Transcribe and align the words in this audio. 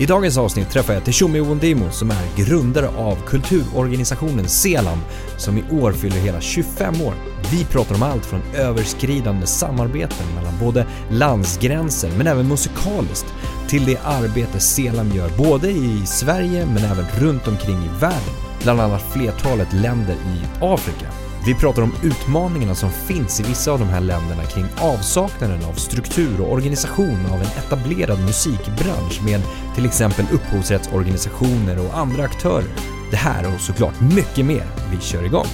I 0.00 0.06
dagens 0.06 0.38
avsnitt 0.38 0.70
träffar 0.70 0.94
jag 0.94 1.04
Teshumi 1.04 1.40
Wondimo 1.40 1.90
som 1.90 2.10
är 2.10 2.36
grundare 2.36 2.88
av 2.88 3.16
kulturorganisationen 3.26 4.48
Selam 4.48 4.98
som 5.36 5.58
i 5.58 5.64
år 5.70 5.92
fyller 5.92 6.16
hela 6.16 6.40
25 6.40 7.00
år. 7.00 7.14
Vi 7.52 7.64
pratar 7.64 7.94
om 7.94 8.02
allt 8.02 8.26
från 8.26 8.40
överskridande 8.54 9.46
samarbeten 9.46 10.34
mellan 10.34 10.58
både 10.60 10.86
landsgränser 11.10 12.10
men 12.16 12.26
även 12.26 12.48
musikaliskt 12.48 13.34
till 13.68 13.84
det 13.84 13.98
arbete 14.04 14.60
Selam 14.60 15.12
gör 15.12 15.30
både 15.38 15.70
i 15.70 16.02
Sverige 16.06 16.66
men 16.66 16.84
även 16.84 17.06
runt 17.18 17.48
omkring 17.48 17.78
i 17.78 18.00
världen, 18.00 18.34
bland 18.62 18.80
annat 18.80 19.12
flertalet 19.12 19.72
länder 19.72 20.14
i 20.14 20.64
Afrika. 20.64 21.29
Vi 21.46 21.54
pratar 21.54 21.82
om 21.82 21.92
utmaningarna 22.04 22.74
som 22.74 22.90
finns 22.90 23.40
i 23.40 23.42
vissa 23.42 23.72
av 23.72 23.78
de 23.78 23.84
här 23.88 24.00
länderna 24.00 24.44
kring 24.44 24.64
avsaknaden 24.80 25.64
av 25.64 25.72
struktur 25.72 26.40
och 26.40 26.52
organisation 26.52 27.26
av 27.26 27.40
en 27.40 27.46
etablerad 27.46 28.20
musikbransch 28.20 29.20
med 29.24 29.40
till 29.74 29.86
exempel 29.86 30.24
upphovsrättsorganisationer 30.32 31.78
och 31.88 31.98
andra 31.98 32.22
aktörer. 32.24 32.68
Det 33.10 33.16
här 33.16 33.54
och 33.54 33.60
såklart 33.60 34.00
mycket 34.00 34.46
mer. 34.46 34.64
Vi 34.90 35.00
kör 35.00 35.24
igång! 35.24 35.46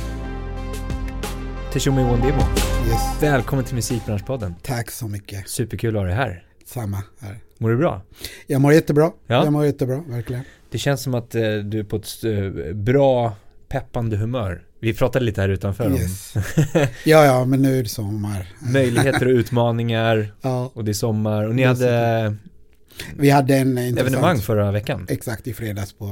Teshome 1.72 2.02
Wondebo, 2.10 2.40
Yes. 2.88 3.23
välkommen 3.23 3.64
till 3.64 3.74
Musikbranschpodden. 3.74 4.54
Tack 4.62 4.90
så 4.90 5.09
mycket. 5.09 5.48
Superkul 5.48 5.96
att 5.96 6.02
ha 6.02 6.06
dig 6.06 6.14
här. 6.16 6.45
Samma 6.64 7.02
här. 7.20 7.38
Mår 7.59 7.70
du 7.70 7.76
bra? 7.76 8.02
Jag 8.46 8.60
mår 8.60 8.73
jättebra. 8.73 9.10
Ja. 9.26 9.45
Jag 9.45 9.52
mår 9.52 9.64
jättebra, 9.66 10.02
verkligen. 10.09 10.42
Det 10.70 10.79
känns 10.79 11.02
som 11.02 11.14
att 11.14 11.34
eh, 11.34 11.42
du 11.42 11.79
är 11.79 11.84
på 11.84 11.96
ett 11.96 12.24
eh, 12.24 12.74
bra, 12.74 13.37
peppande 13.68 14.16
humör. 14.16 14.62
Vi 14.80 14.95
pratade 14.95 15.24
lite 15.24 15.41
här 15.41 15.49
utanför 15.49 15.91
Yes. 15.93 16.37
om 16.37 16.43
Ja, 17.05 17.24
ja, 17.24 17.45
men 17.45 17.63
nu 17.63 17.79
är 17.79 17.82
det 17.82 17.88
sommar. 17.88 18.46
möjligheter 18.73 19.27
och 19.27 19.32
utmaningar 19.32 20.35
Ja, 20.43 20.71
och 20.74 20.85
det 20.85 20.91
är 20.91 20.93
sommar 20.93 21.45
och 21.49 21.55
ni 21.55 21.63
hade 21.65 22.37
vi 23.16 23.30
hade 23.30 23.57
en 23.57 23.79
evenemang 23.79 24.38
förra 24.38 24.73
veckan. 24.73 25.07
Exakt, 25.10 25.47
i 25.47 25.54
fredags 25.54 25.93
på 25.93 26.07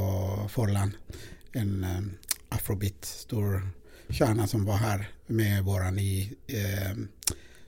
Forlan. 0.50 0.96
En 1.52 1.86
um, 1.98 2.12
afrobeat, 2.48 3.04
stor 3.04 3.68
kärna 4.10 4.46
som 4.46 4.64
var 4.64 4.76
här 4.76 5.08
med 5.26 5.64
våran 5.64 5.98
i 5.98 6.32
eh, 6.46 6.96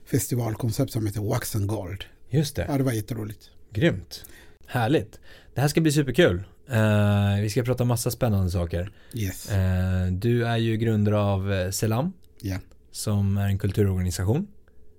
festivalkoncept 0.05 0.91
som 0.91 1.05
heter 1.07 1.21
Wax 1.21 1.55
and 1.55 1.67
Gold. 1.67 2.03
Just 2.29 2.55
det, 2.55 2.65
Ja, 2.69 2.77
det 2.77 2.83
var 2.83 2.91
jätteroligt. 2.91 3.49
grymt. 3.73 4.25
Härligt. 4.67 5.19
Det 5.55 5.61
här 5.61 5.67
ska 5.67 5.81
bli 5.81 5.91
superkul. 5.91 6.43
Eh, 6.69 7.41
vi 7.41 7.49
ska 7.49 7.63
prata 7.63 7.85
massa 7.85 8.11
spännande 8.11 8.51
saker. 8.51 8.91
Yes. 9.13 9.49
Eh, 9.51 10.07
du 10.11 10.45
är 10.45 10.57
ju 10.57 10.77
grundare 10.77 11.19
av 11.19 11.53
eh, 11.53 11.69
Selam, 11.71 12.13
Ja. 12.41 12.57
som 12.91 13.37
är 13.37 13.47
en 13.47 13.57
kulturorganisation 13.57 14.47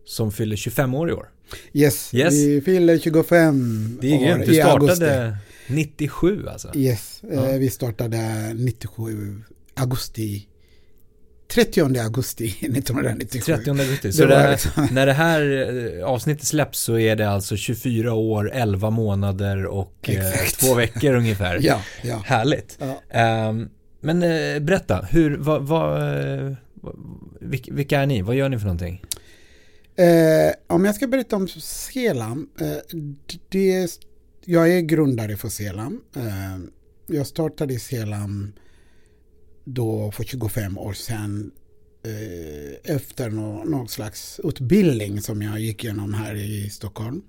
som 0.05 0.33
fyller 0.33 0.57
25 0.57 0.95
år 0.95 1.11
i 1.11 1.13
år. 1.13 1.29
Yes, 1.73 2.15
Yes. 2.15 2.35
vi 2.35 2.61
fyller 2.61 2.99
25 2.99 3.99
Det 4.01 4.09
är 4.09 4.19
år 4.19 4.25
grymt. 4.37 4.47
Du 4.47 4.55
i 4.55 4.61
augusti. 4.61 4.97
startade 4.97 5.37
97 5.69 6.47
alltså. 6.49 6.73
Yes, 6.77 7.23
eh, 7.33 7.53
vi 7.59 7.71
startade 7.71 8.53
97 8.55 9.43
augusti 9.75 10.47
30 11.55 11.81
augusti 12.01 12.45
1997. 12.61 13.53
30 13.57 13.71
augusti. 13.71 14.09
Det 14.09 14.13
Så 14.13 14.27
var 14.27 14.37
det, 14.37 14.51
liksom- 14.51 14.89
när 14.93 15.07
det 15.07 15.13
här 15.13 15.43
eh, 15.99 16.05
avsnittet 16.05 16.47
släpps 16.47 16.79
så 16.79 16.99
är 16.99 17.17
det 17.17 17.29
alltså 17.31 17.57
24 17.57 18.13
år, 18.15 18.51
11 18.55 18.91
månader 18.91 19.67
och 19.67 20.09
eh, 20.11 20.33
två 20.61 20.75
veckor 20.75 21.15
ungefär. 21.15 21.59
Ja, 21.63 21.83
ja. 22.03 22.23
Härligt. 22.27 22.79
ja. 22.81 23.03
Ehm, 23.11 23.69
men 24.01 24.23
eh, 24.23 24.61
berätta, 24.61 25.09
hur, 25.11 25.37
vad, 25.37 25.63
eh, 25.63 26.53
vad- 26.75 26.97
vilka, 27.41 27.75
vilka 27.75 28.01
är 28.01 28.07
ni? 28.07 28.23
Vad 28.23 28.37
gör 28.37 28.49
ni 28.49 28.59
för 28.59 28.65
någonting? 28.67 29.03
Eh, 29.97 30.53
om 30.67 30.85
jag 30.85 30.95
ska 30.95 31.07
berätta 31.07 31.37
om 31.37 31.49
Selam. 31.49 32.49
Eh, 32.61 32.67
det, 33.49 33.87
jag 34.45 34.69
är 34.73 34.81
grundare 34.81 35.37
för 35.37 35.49
Selam. 35.49 36.01
Eh, 36.17 36.59
jag 37.07 37.27
startade 37.27 37.79
Selam 37.79 38.53
då 39.75 40.11
för 40.11 40.25
25 40.25 40.79
år 40.79 40.93
sedan 40.93 41.51
eh, 42.05 42.95
efter 42.95 43.31
någon 43.31 43.89
slags 43.89 44.41
utbildning 44.45 45.21
som 45.21 45.43
jag 45.43 45.61
gick 45.61 45.85
igenom 45.85 46.15
här 46.15 46.35
i 46.35 46.71
Stockholm. 46.71 47.23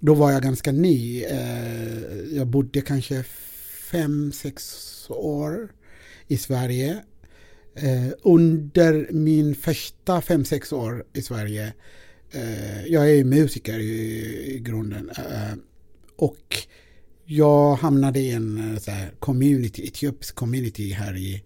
Då 0.00 0.14
var 0.14 0.32
jag 0.32 0.42
ganska 0.42 0.72
ny. 0.72 1.24
Eh, 1.24 2.36
jag 2.36 2.46
bodde 2.46 2.80
kanske 2.80 3.22
fem, 3.90 4.32
sex 4.32 4.84
år 5.10 5.72
i 6.28 6.38
Sverige. 6.38 7.02
Eh, 7.74 8.12
under 8.22 9.12
min 9.12 9.54
första 9.54 10.20
fem, 10.20 10.44
sex 10.44 10.72
år 10.72 11.04
i 11.12 11.22
Sverige 11.22 11.72
eh, 12.30 12.86
jag 12.86 13.10
är 13.10 13.24
musiker 13.24 13.78
i, 13.78 14.54
i 14.54 14.58
grunden 14.58 15.10
eh, 15.10 15.54
och 16.16 16.56
jag 17.26 17.74
hamnade 17.76 18.20
i 18.20 18.30
en 18.30 18.72
eh, 18.74 18.78
så 18.80 18.90
här, 18.90 19.10
community, 19.18 19.86
etiopisk 19.88 20.34
community 20.34 20.92
här 20.92 21.16
i 21.16 21.42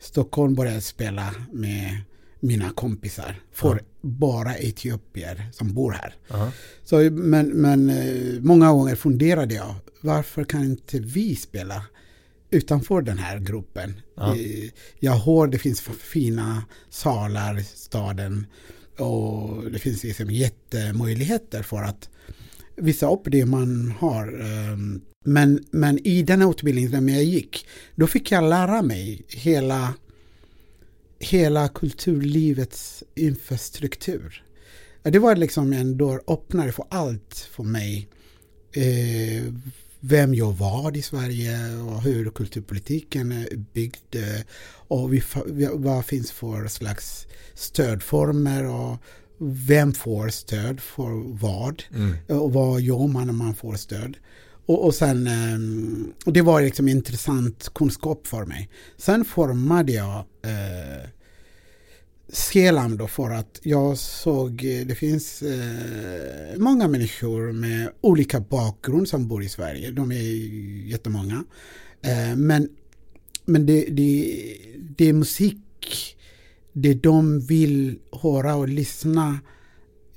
Stockholm 0.00 0.54
började 0.54 0.80
spela 0.80 1.34
med 1.52 1.98
mina 2.40 2.70
kompisar 2.70 3.40
för 3.52 3.74
Ja. 3.76 3.80
bara 4.00 4.54
etiopier 4.54 5.48
som 5.52 5.74
bor 5.74 5.92
här. 5.92 6.14
Så, 6.84 6.96
men 7.10 7.48
men 7.48 7.90
eh, 7.90 8.40
många 8.40 8.72
gånger 8.72 8.94
funderade 8.94 9.54
jag, 9.54 9.74
varför 10.00 10.44
kan 10.44 10.64
inte 10.64 10.98
vi 10.98 11.36
spela 11.36 11.84
utanför 12.50 13.02
den 13.02 13.18
här 13.18 13.38
gruppen? 13.38 14.00
Ja. 14.16 14.36
Jag 15.00 15.12
hör 15.12 15.46
det 15.46 15.58
finns 15.58 15.80
fina 15.80 16.64
salar 16.90 17.58
i 17.58 17.64
staden 17.64 18.46
och 18.98 19.70
det 19.70 19.78
finns 19.78 20.04
liksom 20.04 20.30
jättemöjligheter 20.30 21.62
för 21.62 21.82
att 21.82 22.08
visa 22.76 23.10
upp 23.10 23.22
det 23.24 23.46
man 23.46 23.94
har. 23.98 24.40
Ehm, 24.40 25.00
men, 25.24 25.64
men 25.70 26.06
i 26.06 26.22
den 26.22 26.42
här 26.42 26.50
utbildningen 26.50 27.06
när 27.06 27.12
jag 27.12 27.24
gick, 27.24 27.66
då 27.94 28.06
fick 28.06 28.32
jag 28.32 28.44
lära 28.44 28.82
mig 28.82 29.22
hela, 29.28 29.94
hela 31.18 31.68
kulturlivets 31.68 33.04
infrastruktur. 33.14 34.44
Det 35.02 35.18
var 35.18 35.36
liksom 35.36 35.72
en 35.72 35.96
dörröppnare 35.96 36.72
för 36.72 36.84
allt 36.88 37.48
för 37.50 37.62
mig. 37.62 38.08
Eh, 38.72 39.52
vem 40.00 40.34
jag 40.34 40.52
var 40.52 40.96
i 40.96 41.02
Sverige 41.02 41.76
och 41.76 42.02
hur 42.02 42.30
kulturpolitiken 42.30 43.32
är 43.32 43.56
byggd 43.56 44.14
eh, 44.14 44.40
och 44.88 45.10
vad 45.72 46.04
finns 46.04 46.32
för 46.32 46.68
slags 46.68 47.26
stödformer 47.54 48.66
och 48.66 48.96
vem 49.42 49.92
får 49.92 50.28
stöd 50.28 50.80
för 50.80 51.38
vad 51.40 51.82
Mm. 51.94 52.40
och 52.40 52.52
vad 52.52 52.80
gör 52.80 53.06
man 53.06 53.26
när 53.26 53.34
man 53.34 53.54
får 53.54 53.74
stöd. 53.74 54.16
Och, 54.66 54.84
och 54.84 54.94
sen, 54.94 55.26
ehm, 55.26 56.12
och 56.26 56.32
det 56.32 56.42
var 56.42 56.62
liksom 56.62 56.88
intressant 56.88 57.70
kunskap 57.74 58.26
för 58.26 58.44
mig. 58.44 58.68
Sen 58.96 59.24
formade 59.24 59.92
jag 59.92 60.16
eh, 60.42 61.08
Selam 62.28 62.96
då 62.96 63.06
för 63.08 63.30
att 63.30 63.60
jag 63.62 63.98
såg, 63.98 64.64
eh, 64.64 64.86
det 64.86 64.94
finns 64.94 65.42
eh, 65.42 66.58
många 66.58 66.88
människor 66.88 67.52
med 67.52 67.90
olika 68.00 68.40
bakgrund 68.40 69.08
som 69.08 69.28
bor 69.28 69.42
i 69.42 69.48
Sverige. 69.48 69.90
De 69.90 70.12
är 70.12 70.22
jättemånga. 70.90 71.44
Eh, 72.02 72.36
men 72.36 72.68
men 73.44 73.66
det, 73.66 73.84
det, 73.84 74.56
det 74.96 75.08
är 75.08 75.12
musik, 75.12 76.16
det 76.72 76.94
de 76.94 77.40
vill 77.40 77.98
höra 78.22 78.54
och 78.54 78.68
lyssna 78.68 79.38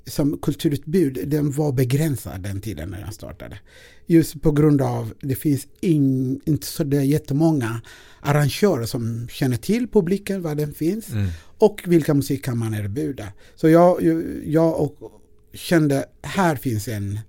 som 0.08 0.38
kulturutbud, 0.38 1.20
den 1.30 1.52
var 1.52 1.72
begränsad 1.72 2.42
den 2.42 2.62
tiden 2.62 2.90
när 2.90 3.00
jag 3.00 3.14
startade. 3.14 3.60
Just 4.06 4.42
på 4.42 4.52
grund 4.52 4.82
av 4.82 5.14
det 5.22 5.36
finns 5.36 5.68
in, 5.82 6.40
inte 6.46 6.68
så 6.68 6.84
det 6.84 6.98
är 6.98 7.02
jättemånga 7.02 7.82
arrangörer 8.22 8.86
som 8.86 9.28
känner 9.32 9.58
till 9.58 9.88
publiken, 9.88 10.42
vad 10.42 10.58
den 10.58 10.74
finns 10.74 11.10
Mm. 11.10 11.28
och 11.58 11.82
vilka 11.86 12.14
musik 12.14 12.46
kan 12.46 12.58
man 12.58 12.74
erbjuda. 12.74 13.28
Så 13.56 13.70
jag, 13.70 14.04
jag, 14.46 14.80
och, 14.82 15.12
kände 15.54 16.06
här 16.22 16.56
finns 16.56 16.88
en 16.88 17.20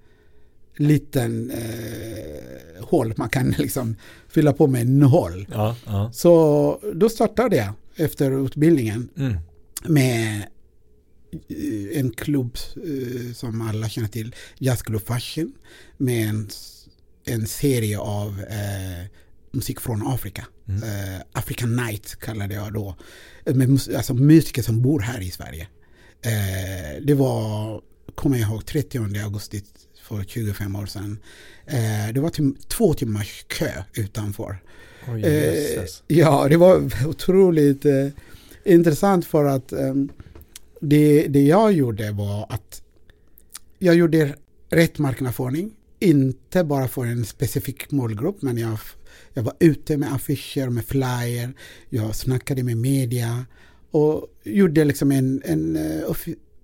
liten 0.76 1.50
eh, 1.50 2.84
hål 2.84 3.14
man 3.16 3.28
kan 3.28 3.50
liksom 3.58 3.96
fylla 4.28 4.52
på 4.52 4.66
med 4.66 4.82
en 4.82 5.02
hål. 5.02 5.46
Ja, 5.50 5.76
ja. 5.86 6.10
Så 6.12 6.80
då 6.94 7.08
startade 7.08 7.56
jag 7.56 7.72
efter 7.96 8.44
utbildningen 8.46 9.08
Mm. 9.16 9.36
med 9.84 10.46
eh, 11.48 11.98
en 11.98 12.10
klubb 12.10 12.56
eh, 12.76 13.32
som 13.34 13.60
alla 13.60 13.88
känner 13.88 14.08
till, 14.08 14.34
Jazz 14.58 14.82
Club 14.82 15.02
Fashion, 15.06 15.52
med 15.96 16.28
en, 16.28 16.48
en 17.24 17.46
serie 17.46 17.98
av 17.98 18.40
eh, 18.40 19.06
musik 19.50 19.80
från 19.80 20.06
Afrika. 20.06 20.46
Mm. 20.68 20.82
Eh, 20.82 21.20
African 21.32 21.76
Night 21.76 22.16
kallade 22.20 22.54
jag 22.54 22.72
då. 22.72 22.96
Med 23.44 23.70
alltså 23.96 24.14
musiker 24.14 24.62
som 24.62 24.82
bor 24.82 25.00
här 25.00 25.20
i 25.20 25.30
Sverige. 25.30 25.68
Eh, 26.22 27.02
det 27.04 27.14
var 27.14 27.80
kommer 28.14 28.38
jag 28.38 28.50
ihåg, 28.50 28.66
30 28.66 28.98
augusti 29.24 29.62
för 30.02 30.24
25 30.24 30.76
år 30.76 30.86
sedan. 30.86 31.18
Eh, 31.66 32.12
det 32.14 32.20
var 32.20 32.30
tim 32.30 32.56
två 32.68 32.94
timmars 32.94 33.44
kö 33.48 33.82
utanför. 33.94 34.62
Oj, 35.08 35.22
eh, 35.24 35.84
ja, 36.06 36.46
det 36.48 36.56
var 36.56 37.06
otroligt 37.06 37.84
eh, 37.84 38.08
intressant 38.64 39.24
för 39.26 39.44
att 39.44 39.72
ehm, 39.72 40.08
det, 40.80 41.26
det 41.28 41.42
jag 41.42 41.72
gjorde 41.72 42.10
var 42.10 42.46
att 42.48 42.82
jag 43.78 43.94
gjorde 43.94 44.34
rätt 44.70 44.98
marknadsföring. 44.98 45.70
Inte 45.98 46.64
bara 46.64 46.88
för 46.88 47.04
en 47.04 47.24
specifik 47.24 47.90
målgrupp, 47.90 48.42
men 48.42 48.58
jag, 48.58 48.78
jag 49.34 49.42
var 49.42 49.54
ute 49.58 49.96
med 49.96 50.14
affischer, 50.14 50.68
med 50.68 50.84
flyer, 50.84 51.52
jag 51.88 52.14
snackade 52.14 52.62
med 52.62 52.76
media 52.76 53.46
och 53.90 54.26
gjorde 54.44 54.84
liksom 54.84 55.12
en, 55.12 55.42
en 55.44 55.76
uh, 55.76 56.16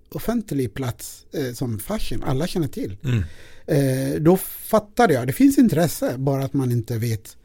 offentlig 0.09 0.73
plats 0.73 1.25
uh, 1.37 1.53
som 1.53 1.79
fashion, 1.79 2.23
alla 2.23 2.47
känner 2.47 2.67
till. 2.67 2.97
Mm. 3.03 3.23
Uh, 3.71 4.21
då 4.21 4.37
fattade 4.37 5.13
jag, 5.13 5.27
det 5.27 5.33
finns 5.33 5.57
intresse, 5.57 6.17
bara 6.17 6.43
att 6.45 6.53
man 6.53 6.71
inte 6.71 6.97
vet 6.97 7.37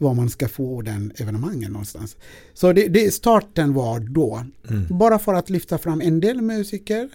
var 0.00 0.14
man 0.14 0.30
ska 0.30 0.48
få 0.48 0.82
den 0.82 1.12
evenemangen 1.16 1.72
någonstans. 1.72 2.16
Så 2.54 2.72
det, 2.72 2.88
det 2.88 3.14
starten 3.14 3.74
var 3.74 4.00
då. 4.00 4.44
Mm. 4.70 4.86
Bara 4.98 5.18
för 5.18 5.34
att 5.34 5.50
lyfta 5.50 5.78
fram 5.78 6.00
en 6.00 6.20
del 6.20 6.42
musiker 6.42 7.08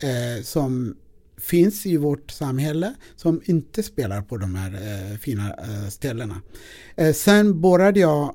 eh, 0.00 0.42
som 0.42 0.96
finns 1.36 1.86
i 1.86 1.96
vårt 1.96 2.30
samhälle 2.30 2.94
som 3.16 3.40
inte 3.44 3.82
spelar 3.82 4.22
på 4.22 4.36
de 4.36 4.54
här 4.54 4.72
eh, 4.72 5.18
fina 5.18 5.54
eh, 5.54 5.88
ställena. 5.88 6.42
Eh, 6.96 7.12
sen 7.12 7.60
började 7.60 8.00
jag 8.00 8.34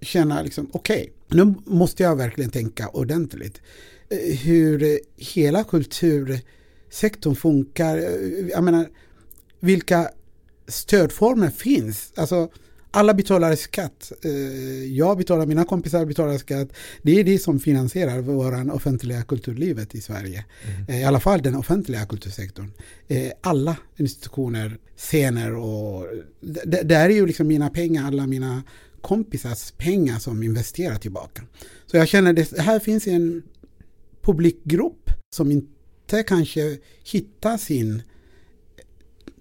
känna 0.00 0.42
liksom 0.42 0.70
okej, 0.72 1.12
okay, 1.26 1.44
nu 1.44 1.54
måste 1.64 2.02
jag 2.02 2.16
verkligen 2.16 2.50
tänka 2.50 2.88
ordentligt. 2.88 3.60
Eh, 4.08 4.36
hur 4.36 5.00
hela 5.16 5.64
kultursektorn 5.64 7.34
funkar. 7.34 7.96
Eh, 7.96 8.48
jag 8.50 8.64
menar, 8.64 8.88
vilka 9.60 10.10
stödformer 10.68 11.50
finns? 11.50 12.12
Alltså, 12.16 12.48
alla 12.92 13.14
betalar 13.14 13.56
skatt. 13.56 14.12
Eh, 14.24 14.84
jag 14.84 15.18
betalar, 15.18 15.46
mina 15.46 15.64
kompisar 15.64 16.04
betalar 16.04 16.38
skatt. 16.38 16.68
Det 17.02 17.20
är 17.20 17.24
det 17.24 17.38
som 17.38 17.60
finansierar 17.60 18.20
våran 18.20 18.70
offentliga 18.70 19.22
kulturlivet 19.22 19.94
i 19.94 20.00
Sverige. 20.00 20.44
Mm. 20.64 20.84
Eh, 20.88 21.00
I 21.00 21.04
alla 21.04 21.20
fall 21.20 21.42
den 21.42 21.54
offentliga 21.54 22.06
kultursektorn. 22.06 22.72
Eh, 23.08 23.32
alla 23.40 23.76
institutioner, 23.96 24.78
scener 24.96 25.54
och 25.54 26.06
det 26.72 26.94
är 26.94 27.08
ju 27.08 27.26
liksom 27.26 27.46
mina 27.46 27.70
pengar, 27.70 28.06
alla 28.06 28.26
mina 28.26 28.62
kompisars 29.00 29.70
pengar 29.70 30.18
som 30.18 30.42
investerar 30.42 30.96
tillbaka. 30.96 31.42
Så 31.86 31.96
jag 31.96 32.08
känner 32.08 32.40
att 32.40 32.58
här 32.58 32.78
finns 32.78 33.06
en 33.06 33.42
publikgrupp 34.22 35.10
som 35.36 35.50
inte 35.50 36.22
kanske 36.22 36.78
hittar 37.04 37.56
sin 37.56 38.02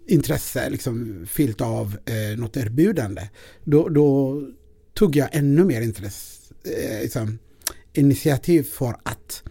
intresse 0.07 0.69
liksom 0.69 1.25
fyllt 1.30 1.62
av 1.62 1.98
eh, 2.06 2.39
något 2.39 2.57
erbjudande. 2.57 3.30
Då, 3.63 3.89
då, 3.89 4.42
tog 4.94 5.15
jag 5.15 5.30
ännu 5.31 5.63
mer 5.63 5.81
intresse, 5.81 6.53
eh, 6.63 7.01
liksom, 7.01 7.39
initiativ 7.94 8.63
för 8.63 8.95
att 9.03 9.44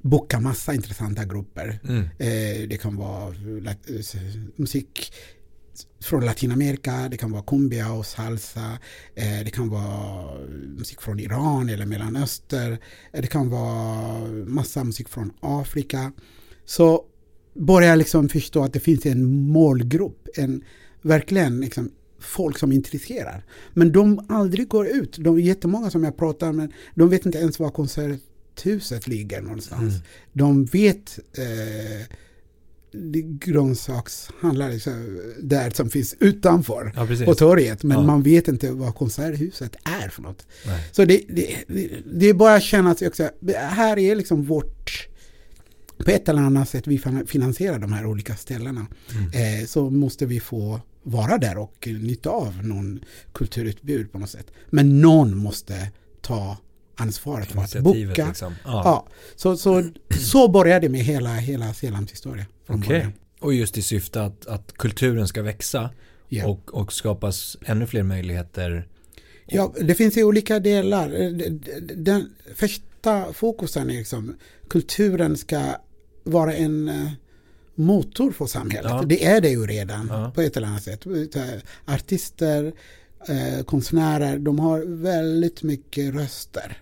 boka 0.00 0.40
massa 0.40 0.74
intressanta 0.74 1.24
grupper. 1.24 1.78
Mm. 1.84 2.02
Eh, 2.02 2.68
det 2.68 2.80
kan 2.82 2.96
vara 2.96 3.28
eh, 3.28 4.04
musik 4.56 5.12
från 6.00 6.24
Latinamerika, 6.24 7.08
det 7.10 7.16
kan 7.16 7.32
vara 7.32 7.42
cumbia 7.42 7.92
och 7.92 8.06
salsa, 8.06 8.78
eh, 9.14 9.44
det 9.44 9.50
kan 9.50 9.68
vara 9.68 10.38
musik 10.48 11.00
från 11.00 11.20
Iran 11.20 11.68
eller 11.68 11.86
Mellanöster, 11.86 12.78
eh, 13.12 13.20
det 13.20 13.26
kan 13.26 13.50
vara 13.50 14.18
massa 14.46 14.84
musik 14.84 15.08
från 15.08 15.32
Afrika. 15.40 16.12
Så 16.64 17.04
börjar 17.54 17.96
liksom 17.96 18.28
förstå 18.28 18.64
att 18.64 18.72
det 18.72 18.80
finns 18.80 19.06
en 19.06 19.32
målgrupp, 19.32 20.28
en 20.36 20.64
verkligen 21.02 21.60
liksom 21.60 21.90
folk 22.18 22.58
som 22.58 22.72
intresserar. 22.72 23.44
Men 23.74 23.92
de 23.92 24.26
aldrig 24.28 24.68
går 24.68 24.86
ut. 24.86 25.16
De 25.18 25.36
är 25.36 25.40
jättemånga 25.40 25.90
som 25.90 26.04
jag 26.04 26.16
pratar 26.16 26.52
med, 26.52 26.72
de 26.94 27.08
vet 27.08 27.26
inte 27.26 27.38
ens 27.38 27.58
var 27.58 27.70
konserthuset 27.70 29.06
ligger 29.06 29.42
någonstans. 29.42 29.80
Mm. 29.80 30.02
De 30.32 30.64
vet 30.64 31.18
eh, 31.38 32.06
grönsakshandlare 33.24 34.78
där 35.42 35.70
som 35.70 35.90
finns 35.90 36.16
utanför 36.20 36.92
ja, 36.96 37.24
på 37.24 37.34
torget. 37.34 37.82
Men 37.82 37.98
ja. 37.98 38.06
man 38.06 38.22
vet 38.22 38.48
inte 38.48 38.70
vad 38.70 38.94
konserthuset 38.94 39.76
är 39.84 40.08
för 40.08 40.22
något. 40.22 40.46
Nej. 40.66 40.88
Så 40.92 41.04
det, 41.04 41.22
det, 41.28 41.56
det, 42.12 42.28
är 42.28 42.34
bara 42.34 42.54
att 42.54 42.62
känna 42.62 42.90
att 42.90 43.02
också, 43.02 43.28
här 43.54 43.98
är 43.98 44.16
liksom 44.16 44.44
vårt 44.44 45.08
på 46.04 46.10
ett 46.10 46.28
eller 46.28 46.42
annat 46.42 46.68
sätt 46.68 46.86
vi 46.86 47.00
finansierar 47.26 47.78
de 47.78 47.92
här 47.92 48.06
olika 48.06 48.36
ställena 48.36 48.86
mm. 49.10 49.60
eh, 49.60 49.66
så 49.66 49.90
måste 49.90 50.26
vi 50.26 50.40
få 50.40 50.80
vara 51.02 51.38
där 51.38 51.58
och 51.58 51.88
nytta 52.00 52.30
av 52.30 52.66
någon 52.66 53.00
kulturutbud 53.32 54.12
på 54.12 54.18
något 54.18 54.30
sätt. 54.30 54.46
Men 54.70 55.00
någon 55.00 55.36
måste 55.36 55.90
ta 56.20 56.56
ansvaret 56.96 57.48
för 57.48 57.60
att 57.60 57.80
boka. 57.80 58.26
Liksom. 58.26 58.54
Ja. 58.64 58.82
ja. 58.84 59.06
så, 59.36 59.56
så, 59.56 59.84
så 60.20 60.48
började 60.48 60.80
det 60.80 60.88
med 60.88 61.00
hela, 61.00 61.34
hela 61.34 61.74
Selams 61.74 62.12
historia. 62.12 62.46
Okay. 62.68 63.06
Och 63.40 63.54
just 63.54 63.78
i 63.78 63.82
syfte 63.82 64.22
att, 64.22 64.46
att 64.46 64.72
kulturen 64.72 65.28
ska 65.28 65.42
växa 65.42 65.90
ja. 66.28 66.46
och, 66.46 66.74
och 66.74 66.92
skapas 66.92 67.56
ännu 67.64 67.86
fler 67.86 68.02
möjligheter. 68.02 68.86
Ja, 69.46 69.74
det 69.80 69.94
finns 69.94 70.16
ju 70.16 70.24
olika 70.24 70.58
delar. 70.58 71.08
Den 71.94 72.34
första 72.54 73.32
fokusen 73.32 73.90
är 73.90 73.94
liksom 73.94 74.36
kulturen 74.68 75.36
ska 75.36 75.76
vara 76.24 76.54
en 76.54 76.88
eh, 76.88 77.10
motor 77.74 78.32
för 78.32 78.46
samhället. 78.46 78.90
Ja. 78.90 79.02
Det 79.06 79.24
är 79.24 79.40
det 79.40 79.50
ju 79.50 79.66
redan 79.66 80.08
ja. 80.10 80.32
på 80.34 80.40
ett 80.40 80.56
eller 80.56 80.66
annat 80.66 80.82
sätt. 80.82 81.06
Artister, 81.84 82.72
eh, 83.28 83.64
konstnärer, 83.64 84.38
de 84.38 84.58
har 84.58 84.80
väldigt 84.86 85.62
mycket 85.62 86.14
röster 86.14 86.78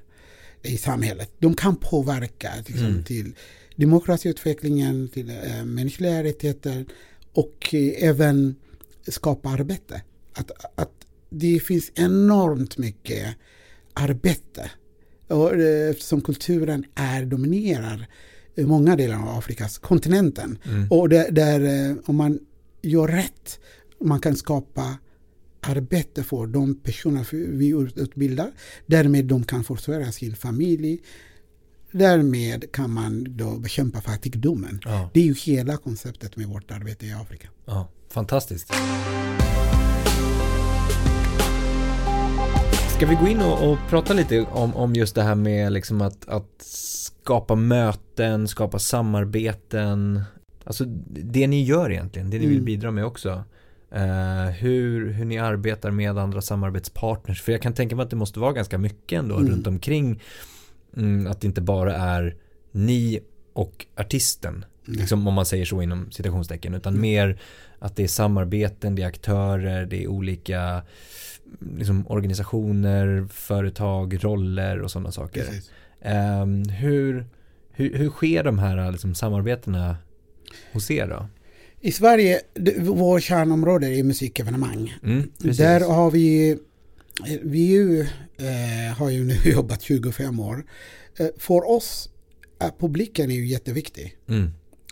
i 0.63 0.79
samhället. 0.79 1.31
De 1.39 1.55
kan 1.55 1.77
påverka 1.77 2.51
liksom, 2.67 2.87
mm. 2.87 3.05
till 3.05 3.35
demokratiutvecklingen, 3.77 5.09
till 5.09 5.31
eh, 5.31 5.65
mänskliga 5.65 6.23
rättigheter 6.25 6.87
och 7.33 7.75
eh, 7.75 8.09
även 8.09 8.55
skapa 9.09 9.49
arbete. 9.49 10.03
Att, 10.33 10.51
att 10.75 10.93
det 11.31 11.61
finns 11.61 11.93
enormt 11.95 12.79
mycket 12.79 13.37
arbete 13.93 14.71
och, 15.27 15.55
eh, 15.55 15.91
eftersom 15.91 16.21
kulturen 16.21 16.85
är 16.95 17.25
dominerar 17.25 18.09
många 18.56 18.97
delar 18.97 19.17
av 19.17 19.38
Afrikas 19.38 19.79
kontinenten. 19.79 20.58
Mm. 20.64 20.88
Och 20.91 21.08
där, 21.08 21.31
där, 21.31 21.91
eh, 21.91 21.97
om 22.06 22.17
man 22.17 22.38
gör 22.82 23.08
rätt, 23.08 23.60
man 24.01 24.20
kan 24.20 24.36
skapa 24.36 24.98
arbete 25.60 26.22
för 26.22 26.46
de 26.46 26.75
personer 26.75 27.27
vi 27.32 27.69
utbildar. 27.96 28.53
Därmed 28.86 29.25
de 29.25 29.44
kan 29.44 29.65
försörja 29.65 30.13
sin 30.13 30.36
familj. 30.36 30.98
Därmed 31.93 32.72
kan 32.72 32.91
man 32.91 33.36
då 33.36 33.58
bekämpa 33.58 34.01
fattigdomen. 34.01 34.81
Ja. 34.84 35.10
Det 35.15 35.20
är 35.20 35.25
ju 35.25 35.34
hela 35.34 35.77
konceptet 35.77 36.36
med 36.36 36.46
vårt 36.46 36.70
arbete 36.70 37.06
i 37.06 37.13
Afrika. 37.13 37.48
Ja, 37.65 37.89
fantastiskt. 38.08 38.72
Ska 43.01 43.07
vi 43.07 43.15
gå 43.15 43.29
in 43.29 43.41
och, 43.41 43.71
och 43.71 43.79
prata 43.89 44.15
lite 44.15 44.41
om, 44.41 44.77
om 44.77 44.95
just 44.95 45.15
det 45.15 45.23
här 45.23 45.35
med 45.35 45.73
liksom 45.73 46.01
att, 46.01 46.29
att 46.29 46.63
skapa 46.63 47.55
möten, 47.55 48.49
skapa 48.49 48.79
samarbeten. 48.79 50.23
Alltså 50.65 50.85
det 51.09 51.47
ni 51.47 51.63
gör 51.63 51.93
egentligen, 51.93 52.31
det 52.31 52.39
ni 52.39 52.47
vill 52.47 52.57
mm. 52.57 52.65
bidra 52.65 52.91
med 52.91 53.05
också. 53.05 53.45
Uh, 53.97 54.51
hur, 54.51 55.11
hur 55.11 55.25
ni 55.25 55.39
arbetar 55.39 55.91
med 55.91 56.19
andra 56.19 56.41
samarbetspartners. 56.41 57.43
För 57.43 57.53
jag 57.53 57.63
kan 57.63 57.75
tänka 57.75 57.97
mig 57.97 58.03
att 58.03 58.11
det 58.11 58.17
måste 58.17 58.41
vara 58.41 58.53
ganska 58.53 58.79
mycket 58.79 59.19
ändå 59.19 59.37
mm. 59.37 59.51
runt 59.51 59.67
omkring. 59.67 60.23
Mm, 60.97 61.27
att 61.27 61.41
det 61.41 61.47
inte 61.47 61.61
bara 61.61 61.97
är 61.97 62.37
ni 62.73 63.21
och 63.53 63.87
artisten. 63.97 64.65
Liksom, 64.85 65.29
om 65.29 65.35
man 65.35 65.47
säger 65.47 65.65
så 65.65 65.83
inom 65.83 66.11
citationstecken. 66.11 66.75
Utan 66.75 66.93
mm. 66.93 67.03
mer 67.03 67.41
att 67.79 67.97
det 67.97 68.03
är 68.03 68.09
samarbeten, 68.09 68.95
det 68.95 69.03
är 69.03 69.07
aktörer, 69.07 69.87
det 69.87 70.03
är 70.05 70.09
olika 70.09 70.83
liksom, 71.77 72.07
organisationer, 72.09 73.27
företag, 73.31 74.25
roller 74.25 74.81
och 74.81 74.91
sådana 74.91 75.13
saker. 75.13 75.45
Um, 76.43 76.69
hur, 76.69 77.27
hur, 77.73 77.99
hur 77.99 78.11
sker 78.11 78.45
de 78.45 78.59
här 78.59 78.93
liksom, 78.93 79.15
samarbetena 79.15 79.97
hos 80.73 80.91
er 80.91 81.07
då? 81.07 81.29
I 81.81 81.93
Sverige, 81.93 82.41
vår 82.79 83.21
kärnområde 83.21 83.87
är 83.87 84.03
musikevenemang. 84.03 84.95
Mm, 85.03 85.31
Där 85.39 85.81
har 85.81 86.11
vi, 86.11 86.59
vi 87.43 87.59
ju, 87.59 88.01
eh, 88.01 88.97
har 88.97 89.11
ju 89.11 89.25
nu 89.25 89.35
jobbat 89.45 89.83
25 89.83 90.41
år. 90.41 90.65
Eh, 91.19 91.27
för 91.39 91.71
oss, 91.71 92.11
eh, 92.63 92.71
publiken 92.79 93.31
är 93.31 93.35
ju 93.35 93.47
jätteviktig. 93.47 94.17
Mm. 94.29 94.45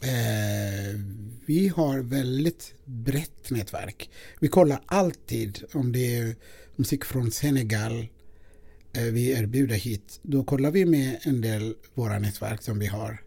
Eh, 0.03 1.01
vi 1.49 1.69
har 1.69 1.99
väldigt 1.99 2.75
brett 2.85 3.51
nätverk. 3.51 4.11
Vi 4.41 4.49
kollar 4.49 4.81
alltid 4.87 5.65
om 5.73 5.93
det 5.93 6.15
är 6.17 6.37
musik 6.77 7.05
från 7.05 7.31
Senegal, 7.31 8.09
Eh, 8.93 9.03
vi 9.05 9.31
erbjuder 9.31 9.77
hit, 9.77 10.21
då 10.23 10.45
kollar 10.45 10.71
vi 10.71 10.85
med 10.85 11.19
en 11.23 11.41
del 11.41 11.75
våra 11.95 12.19
nätverk 12.19 12.63
som 12.63 12.79
vi 12.79 12.87
har 12.87 13.23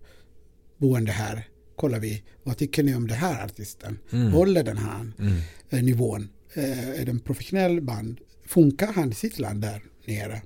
boende 0.77 1.11
här. 1.11 1.47
kollar 1.75 1.99
vi, 1.99 2.23
vad 2.43 2.57
tycker 2.57 2.83
ni 2.83 2.95
om 2.95 3.07
det 3.07 3.13
här 3.13 3.45
artisten? 3.45 3.99
Mm. 4.11 4.31
Håller 4.31 4.63
den 4.63 4.77
här 4.77 5.11
Mm. 5.19 5.37
eh, 5.69 5.83
nivån? 5.83 6.29
Eh, 6.53 6.89
är 7.01 7.05
den 7.05 7.19
professionell 7.19 7.81
band? 7.81 8.19
Funkar 8.45 8.93
han 8.93 9.11
i 9.11 9.15
sitt 9.15 9.39
land 9.39 9.61
där 9.61 9.83
nere? 10.05 10.41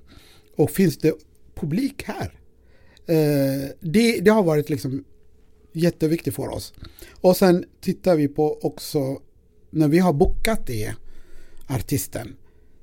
Och 0.56 0.72
finns 0.72 0.98
det 0.98 1.14
publik 1.56 2.04
här? 2.04 2.40
Det, 3.80 4.20
det 4.20 4.32
har 4.32 4.44
varit 4.44 4.70
liksom 4.70 5.04
jätteviktigt 5.76 6.36
för 6.36 6.50
oss. 6.50 6.74
Och 7.22 7.38
sen 7.38 7.66
tittar 7.82 8.16
vi 8.16 8.28
på 8.28 8.60
också 8.62 9.22
när 9.70 9.88
vi 9.88 10.00
har 10.00 10.14
bokat 10.14 10.68
det 10.68 10.94
artisten. 11.68 12.36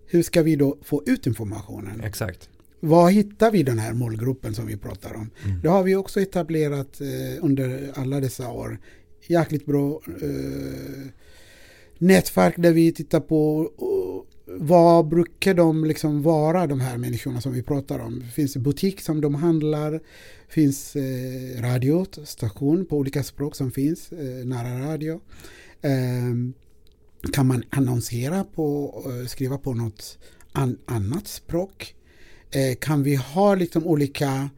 Hur 0.07 0.23
ska 0.23 0.43
vi 0.43 0.57
då 0.57 0.79
få 0.83 1.03
ut 1.07 1.27
informationen? 1.27 2.01
Exakt. 2.01 2.49
Var 2.81 3.11
hittar 3.11 3.51
vi 3.51 3.63
den 3.63 3.79
här 3.79 3.93
målgruppen 3.93 4.55
som 4.55 4.67
vi 4.67 4.77
pratar 4.77 5.15
om? 5.15 5.31
Mm. 5.45 5.61
Det 5.61 5.69
har 5.69 5.83
vi 5.83 5.97
också 5.97 6.21
etablerat 6.21 7.01
eh, 7.01 7.45
under 7.45 7.93
alla 7.95 8.21
dessa 8.21 8.51
år. 8.51 8.79
Jäkligt 9.27 9.67
bra 9.67 10.01
eh, 10.23 11.09
nätverk 11.99 12.55
där 12.57 12.73
vi 12.73 12.93
tittar 12.93 13.21
på 13.21 13.71
eh, 13.79 14.33
vad 14.59 15.09
brukar 15.09 15.55
de 15.55 15.85
liksom 15.85 16.23
vara 16.23 16.67
de 16.67 16.81
här 16.81 16.99
människorna 16.99 17.41
som 17.41 17.53
vi 17.53 17.63
pratar 17.63 17.99
om? 17.99 18.21
Finns 18.35 18.53
det 18.53 18.61
butik 18.61 19.01
som 19.01 19.21
de 19.21 19.35
handlar? 19.35 20.01
Finns 20.53 20.97
eh, 20.97 21.63
radiostation 21.63 22.87
på 22.87 22.97
olika 22.97 23.23
språk 23.23 23.57
som 23.57 23.71
finns, 23.71 24.13
eh, 24.13 24.47
nära 24.47 24.93
radio. 24.93 25.21
Eh, 25.83 26.35
kan 27.33 27.47
man 27.47 27.63
annonsera 27.71 28.45
på, 28.45 28.95
eh, 29.07 29.27
skriva 29.27 29.59
på 29.59 29.75
något 29.75 30.19
an, 30.53 30.79
annat 30.87 31.29
språk? 31.29 31.95
Eh, 32.51 32.75
kan 32.81 33.03
vi 33.03 33.15
ha 33.15 33.55
liksom 33.55 33.87
olika 33.87 34.51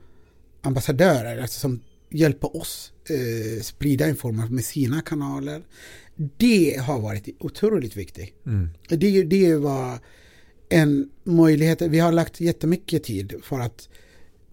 ambassadörer 0.62 1.42
alltså 1.42 1.60
som 1.60 1.80
hjälper 2.10 2.56
oss 2.56 2.92
eh, 3.08 3.62
sprida 3.62 4.08
information 4.08 4.54
med 4.54 4.64
sina 4.64 5.00
kanaler? 5.00 5.62
Det 6.36 6.80
har 6.80 7.00
varit 7.00 7.28
otroligt 7.40 7.96
viktigt. 7.96 8.34
Mm. 8.46 8.68
Det, 8.88 9.22
det 9.22 9.56
var 9.56 9.98
en 10.68 11.10
möjlighet. 11.24 11.82
Vi 11.82 11.98
har 11.98 12.12
lagt 12.12 12.40
jättemycket 12.40 13.04
tid 13.04 13.34
för 13.42 13.60
att 13.60 13.88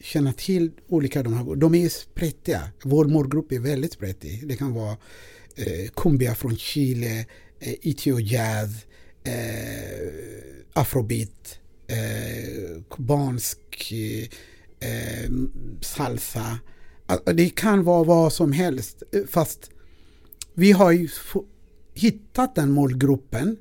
känna 0.02 0.34
till 0.34 0.72
olika 0.88 1.24
de 1.24 1.34
här. 1.34 1.56
De 1.56 1.76
är 1.76 1.90
sprättiga. 1.90 2.62
Vår 2.84 3.06
målgrupp 3.06 3.52
är 3.52 3.60
väldigt 3.60 3.94
sprättig. 3.94 4.48
Det 4.48 4.56
kan 4.56 4.74
vara 4.74 4.98
eh, 5.56 5.90
kumbia 5.96 6.36
från 6.36 6.58
Chile, 6.58 7.26
eh, 7.60 7.74
Itio 7.82 8.20
jazz, 8.20 8.86
eh, 9.24 10.12
afrobeat, 10.74 11.60
eh, 11.88 12.84
kubansk 12.90 13.94
eh, 14.80 15.32
salsa. 15.82 16.60
Alltså, 17.06 17.34
Det 17.34 17.50
kan 17.50 17.84
vara 17.84 18.04
vad 18.04 18.34
som 18.34 18.52
helst. 18.52 19.04
Fast 19.30 19.70
vi 20.54 20.72
har 20.72 20.92
ju 20.92 21.10
hittat 21.94 22.56
den 22.56 22.72
målgruppen 22.72 23.58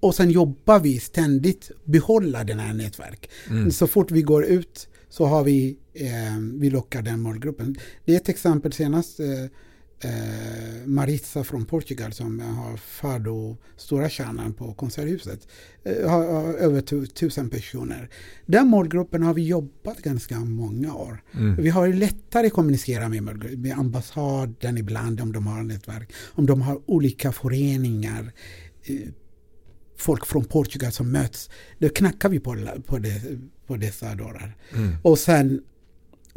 och 0.00 0.14
sen 0.14 0.30
jobbar 0.30 0.80
vi 0.80 1.00
ständigt 1.00 1.70
behålla 1.84 2.44
den 2.44 2.58
här 2.58 2.74
nätverk. 2.74 3.30
Mm. 3.50 3.70
Så 3.70 3.86
fort 3.86 4.10
vi 4.10 4.22
går 4.22 4.44
ut 4.44 4.88
så 5.18 5.26
har 5.26 5.44
vi, 5.44 5.78
eh, 5.94 6.38
vi 6.54 6.70
lockar 6.70 7.02
den 7.02 7.20
målgruppen. 7.20 7.76
Det 8.04 8.12
är 8.12 8.16
ett 8.16 8.28
exempel 8.28 8.72
senast 8.72 9.20
eh, 9.20 9.44
eh, 10.10 10.86
Maritza 10.86 11.44
från 11.44 11.64
Portugal 11.64 12.12
som 12.12 12.40
har 12.40 12.76
Fado 12.76 13.56
Stora 13.76 14.08
Kärnan 14.08 14.52
på 14.52 14.74
Konserthuset. 14.74 15.48
Eh, 15.84 16.10
har, 16.10 16.32
har 16.32 16.54
över 16.54 16.80
tu, 16.80 17.06
tusen 17.06 17.50
personer. 17.50 18.10
Den 18.46 18.68
målgruppen 18.68 19.22
har 19.22 19.34
vi 19.34 19.46
jobbat 19.46 19.98
ganska 19.98 20.38
många 20.38 20.94
år. 20.94 21.22
Mm. 21.34 21.56
Vi 21.62 21.68
har 21.68 21.88
lättare 21.88 22.46
att 22.46 22.52
kommunicera 22.52 23.08
med, 23.08 23.22
med 23.58 23.78
ambassaden 23.78 24.78
ibland 24.78 25.20
om 25.20 25.32
de 25.32 25.46
har 25.46 25.62
nätverk. 25.62 26.12
Om 26.34 26.46
de 26.46 26.62
har 26.62 26.80
olika 26.86 27.32
föreningar. 27.32 28.32
Eh, 29.98 30.02
Folk 30.02 30.26
från 30.26 30.44
Portugal 30.44 30.92
som 30.92 31.12
möts. 31.12 31.50
Då 31.78 31.88
knackar 31.88 32.28
vi 32.28 32.40
på, 32.40 32.56
på, 32.86 32.98
det, 32.98 33.22
på 33.66 33.76
dessa 33.76 34.14
dörrar. 34.14 34.56
Mm. 34.74 34.96
Och 35.02 35.18
sen, 35.18 35.62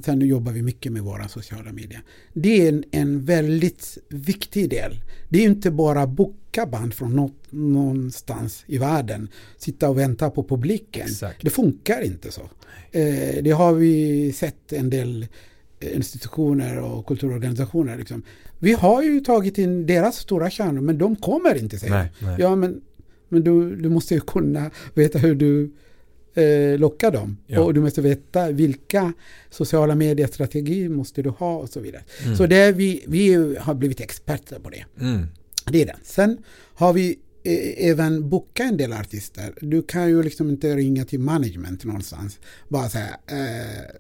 sen 0.06 0.22
jobbar 0.22 0.52
vi 0.52 0.62
mycket 0.62 0.92
med 0.92 1.02
våra 1.02 1.28
sociala 1.28 1.72
medier. 1.72 2.02
Det 2.34 2.68
är 2.68 2.70
en, 2.70 2.84
en 2.92 3.26
väldigt 3.26 3.98
viktig 4.10 4.70
del. 4.70 5.02
Det 5.30 5.40
är 5.40 5.44
inte 5.44 5.72
bara 5.72 6.08
boka 6.08 6.66
band 6.66 6.94
från 6.94 7.16
något, 7.16 7.46
någonstans 7.50 8.64
i 8.68 8.78
världen. 8.78 9.30
Sitta 9.58 9.90
och 9.90 9.98
vänta 9.98 10.30
på 10.30 10.44
publiken. 10.44 11.08
Exakt. 11.08 11.42
Det 11.42 11.50
funkar 11.50 12.02
inte 12.02 12.32
så. 12.32 12.42
Eh, 12.92 13.44
det 13.44 13.52
har 13.52 13.74
vi 13.74 14.34
sett 14.34 14.74
en 14.74 14.90
del 14.90 15.28
institutioner 15.82 16.80
och 16.80 17.06
kulturorganisationer. 17.06 17.98
Liksom. 17.98 18.24
Vi 18.60 18.74
har 18.74 19.02
ju 19.02 19.20
tagit 19.20 19.58
in 19.58 19.86
deras 19.86 20.16
stora 20.16 20.50
kärnor 20.50 20.82
men 20.82 20.98
de 20.98 21.16
kommer 21.16 21.56
inte 21.58 21.80
säger 21.80 21.94
Nej, 21.94 22.12
nej. 22.20 22.36
Ja 22.40 22.56
men, 22.56 22.82
men 23.32 23.44
du, 23.44 23.76
du 23.76 23.90
måste 23.90 24.14
ju 24.14 24.20
kunna 24.22 24.72
veta 24.94 25.20
hur 25.20 25.36
du 25.36 25.72
eh, 26.34 26.80
lockar 26.80 27.12
dem. 27.12 27.38
Ja. 27.48 27.60
Och 27.62 27.74
du 27.74 27.82
måste 27.82 28.02
veta 28.02 28.52
vilka 28.52 29.14
sociala 29.50 29.96
mediestrategier 29.96 30.90
måste 30.90 31.22
du 31.22 31.30
ha 31.30 31.58
och 31.58 31.70
så 31.70 31.80
vidare. 31.80 32.04
Mm. 32.24 32.38
Så 32.38 32.48
det 32.48 32.72
vi, 32.72 33.04
vi 33.08 33.56
har 33.60 33.74
blivit 33.74 34.00
experter 34.00 34.60
på 34.60 34.70
det. 34.70 34.86
Mm. 35.00 35.28
Det 35.72 35.82
är 35.82 35.86
det. 35.86 35.98
Sen 36.04 36.38
har 36.74 36.94
vi 36.94 37.20
eh, 37.44 37.90
även 37.90 38.30
bokat 38.30 38.72
en 38.72 38.78
del 38.78 38.94
artister. 38.94 39.54
Du 39.62 39.82
kan 39.82 40.10
ju 40.10 40.24
liksom 40.24 40.50
inte 40.50 40.76
ringa 40.76 41.06
till 41.06 41.20
management 41.20 41.84
någonstans. 41.84 42.40
Bara 42.68 42.90
säga 42.90 43.18
eh, 43.28 43.96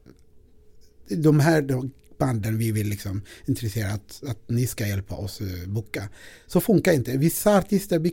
de 1.17 1.39
här 1.39 1.61
de 1.61 1.91
banden 2.21 2.57
vi 2.57 2.71
vill 2.71 2.87
liksom 2.87 3.21
intressera 3.45 3.87
att, 3.87 4.23
att 4.27 4.49
ni 4.49 4.67
ska 4.67 4.87
hjälpa 4.87 5.15
oss 5.15 5.41
eh, 5.41 5.69
boka. 5.69 6.09
Så 6.47 6.61
funkar 6.61 6.93
inte. 6.93 7.17
Vissa 7.17 7.57
artister 7.57 8.11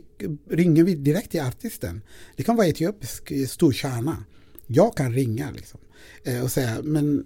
ringer 0.49 0.83
vi 0.83 0.95
direkt 0.95 1.31
till 1.31 1.41
artisten. 1.41 2.01
Det 2.35 2.43
kan 2.43 2.55
vara 2.55 2.67
etiopisk 2.67 3.31
eh, 3.31 3.45
storkärna. 3.45 4.23
Jag 4.67 4.95
kan 4.95 5.13
ringa 5.13 5.51
liksom 5.51 5.79
eh, 6.23 6.43
och 6.43 6.51
säga 6.51 6.81
men 6.83 7.25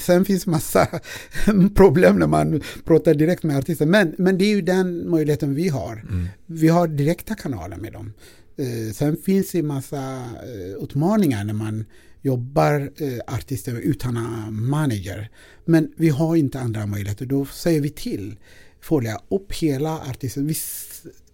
Sen 0.00 0.24
finns 0.24 0.46
massa 0.46 1.00
problem 1.74 2.18
när 2.18 2.26
man 2.26 2.60
pratar 2.84 3.14
direkt 3.14 3.42
med 3.42 3.58
artister. 3.58 3.86
Men, 3.86 4.14
men 4.18 4.38
det 4.38 4.44
är 4.44 4.54
ju 4.54 4.62
den 4.62 5.10
möjligheten 5.10 5.54
vi 5.54 5.68
har. 5.68 5.92
Mm. 5.92 6.28
Vi 6.46 6.68
har 6.68 6.88
direkta 6.88 7.34
kanaler 7.34 7.76
med 7.76 7.92
dem. 7.92 8.12
Eh, 8.56 8.92
sen 8.92 9.16
finns 9.16 9.50
det 9.50 9.62
massa 9.62 10.22
eh, 10.42 10.82
utmaningar 10.82 11.44
när 11.44 11.54
man 11.54 11.84
jobbar 12.22 12.90
eh, 12.96 13.34
artister 13.34 13.74
utan 13.74 14.16
en 14.16 14.68
manager. 14.68 15.30
Men 15.64 15.92
vi 15.96 16.08
har 16.08 16.36
inte 16.36 16.60
andra 16.60 16.86
möjligheter. 16.86 17.26
Då 17.26 17.46
säger 17.46 17.80
vi 17.80 17.90
till, 17.90 18.36
följa 18.80 19.20
upp 19.28 19.52
hela 19.52 19.98
artisten. 19.98 20.46
Vi 20.46 20.54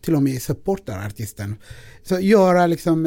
till 0.00 0.15
och 0.15 0.23
med 0.23 0.43
supportar 0.43 1.07
artisten. 1.07 1.57
Så 2.03 2.21
göra 2.21 2.67
liksom 2.67 3.07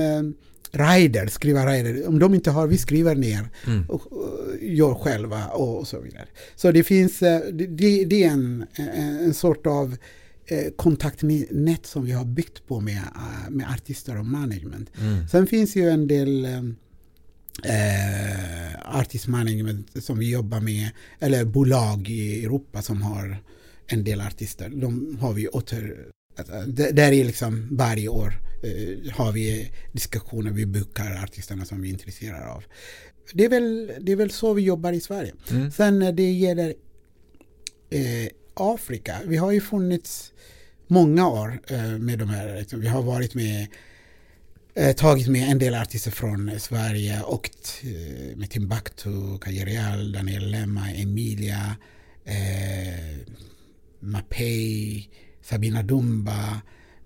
rider, 0.72 1.27
skriva 1.27 1.65
rider. 1.65 2.08
Om 2.08 2.20
de 2.20 2.34
inte 2.34 2.51
har, 2.51 2.67
vi 2.67 2.77
skriver 2.77 3.15
ner 3.15 3.50
Mm. 3.67 3.86
och, 3.89 4.01
gör 4.62 4.93
själva 4.93 5.48
och, 5.48 5.88
så 5.88 6.00
vidare. 6.00 6.27
Så 6.55 6.72
det 6.72 6.84
finns, 6.84 7.20
det, 7.20 8.05
det 8.05 8.24
är 8.24 8.29
en, 8.29 8.65
en, 8.75 9.17
en 9.20 9.34
sort 9.34 9.67
av 9.67 9.98
kontaktnät 10.75 11.85
som 11.85 12.05
vi 12.05 12.12
har 12.12 12.25
byggt 12.25 12.67
på 12.67 12.79
med, 12.79 12.97
eh, 12.97 13.50
med 13.50 13.69
artister 13.69 14.19
och 14.19 14.25
management. 14.25 14.91
Mm. 15.01 15.27
Sen 15.27 15.47
finns 15.47 15.75
ju 15.75 15.89
en 15.89 16.07
del 16.07 16.45
eh, 16.45 16.63
eh, 17.63 19.00
artist 19.00 19.27
management 19.27 20.03
som 20.03 20.19
vi 20.19 20.31
jobbar 20.31 20.59
med, 20.59 20.89
eller 21.19 21.45
bolag 21.45 22.09
i 22.09 22.45
Europa 22.45 22.81
som 22.81 23.01
har 23.01 23.43
en 23.88 24.03
del 24.03 24.21
artister. 24.21 24.69
De 24.69 25.17
har 25.21 25.33
vi 25.33 25.47
åter, 25.47 25.97
där 26.93 27.12
är 27.12 27.23
liksom 27.23 27.67
varje 27.71 28.07
år 28.07 28.33
eh, 28.63 29.13
har 29.13 29.31
vi 29.31 29.71
diskussioner, 29.91 30.51
vi 30.51 30.65
bokar 30.65 31.23
artisterna 31.23 31.65
som 31.65 31.81
vi 31.81 31.88
är 31.88 31.93
intresserade 31.93 32.47
av. 32.47 32.63
Det 33.33 33.45
är 33.45 33.50
väl, 33.50 33.91
det 34.01 34.12
är 34.12 34.15
väl 34.15 34.31
så 34.31 34.53
vi 34.53 34.62
jobbar 34.62 34.93
i 34.93 35.00
Sverige. 35.00 35.33
Mm. 35.51 35.71
Sen 35.71 36.00
när 36.00 36.12
det 36.12 36.31
gäller 36.31 36.73
eh, 37.89 38.27
Afrika, 38.53 39.15
vi 39.25 39.38
har 39.38 39.51
ju 39.51 39.62
funnits 39.62 40.33
många 40.88 41.27
år 41.27 41.60
eh, 41.67 41.98
med 41.98 42.19
de 42.19 42.29
här, 42.29 42.60
liksom. 42.60 42.79
vi 42.79 42.88
har 42.88 43.01
varit 43.01 43.36
med 43.36 43.67
eh, 44.74 44.95
tagit 44.95 45.27
med 45.27 45.51
en 45.51 45.60
del 45.60 45.75
artister 45.75 46.12
från 46.12 46.60
Sverige 46.60 47.22
och 47.22 47.50
eh, 47.83 48.38
med 48.38 48.50
Timbuktu, 48.50 49.38
Kajerial, 49.41 50.12
Daniel 50.12 50.51
Lemma, 50.51 50.91
Emilia, 50.91 51.75
eh, 52.25 53.27
Mapei, 54.00 55.10
Sabina 55.41 55.83
Dumba. 55.83 56.62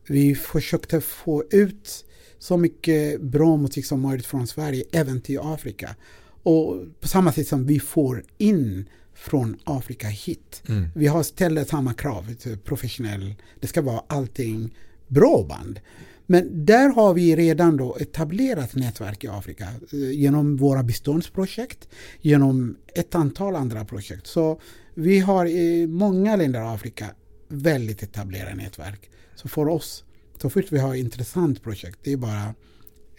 Vi 0.08 0.36
försökte 0.36 1.01
få 1.01 1.44
ut 1.51 2.06
så 2.39 2.58
mycket 2.58 3.22
bra 3.22 3.58
musik 3.58 3.86
som 3.86 4.01
möjligt 4.01 4.25
från 4.25 4.48
Sverige 4.48 4.84
även 4.92 5.22
till 5.22 5.39
Afrika. 5.39 5.96
Och 6.44 6.84
på 7.00 7.08
samma 7.08 7.32
sätt 7.32 7.48
som 7.48 7.66
vi 7.66 7.80
får 7.80 8.24
in 8.38 8.89
från 9.18 9.58
Afrika 9.64 10.08
hit. 10.08 10.64
Mm. 10.70 10.90
Vi 10.96 11.08
har 11.08 11.24
ställt 11.24 11.70
samma 11.70 11.94
krav, 11.94 12.36
professionell, 12.64 13.36
det 13.60 13.68
ska 13.68 13.82
vara 13.82 14.04
allting 14.08 14.76
bra 15.08 15.46
band. 15.50 15.80
Men 16.26 16.66
där 16.66 16.90
har 16.90 17.14
vi 17.14 17.36
redan 17.36 17.78
då 17.78 17.98
etablerat 18.00 18.76
nätverk 18.76 19.24
i 19.24 19.28
Afrika 19.28 19.68
eh, 19.94 20.12
genom 20.12 20.58
våra 20.58 20.84
biståndsprojekt, 20.84 21.88
genom 22.22 22.78
ett 22.96 23.16
antal 23.16 23.56
andra 23.56 23.86
projekt. 23.86 24.28
Så 24.28 24.62
Vi 24.94 25.20
har 25.20 25.46
i 25.46 25.88
många 25.88 26.36
länder 26.36 26.62
av 26.62 26.74
Afrika 26.74 27.06
väldigt 27.48 28.04
etablerade 28.04 28.56
nätverk. 28.56 29.10
Så 29.36 29.48
för 29.48 29.68
oss, 29.68 30.04
så 30.42 30.50
fort 30.50 30.66
vi 30.70 30.80
har 30.80 30.96
ett 30.96 31.00
intressant 31.00 31.64
projekt, 31.64 32.00
det 32.04 32.12
är 32.12 32.18
bara 32.18 32.54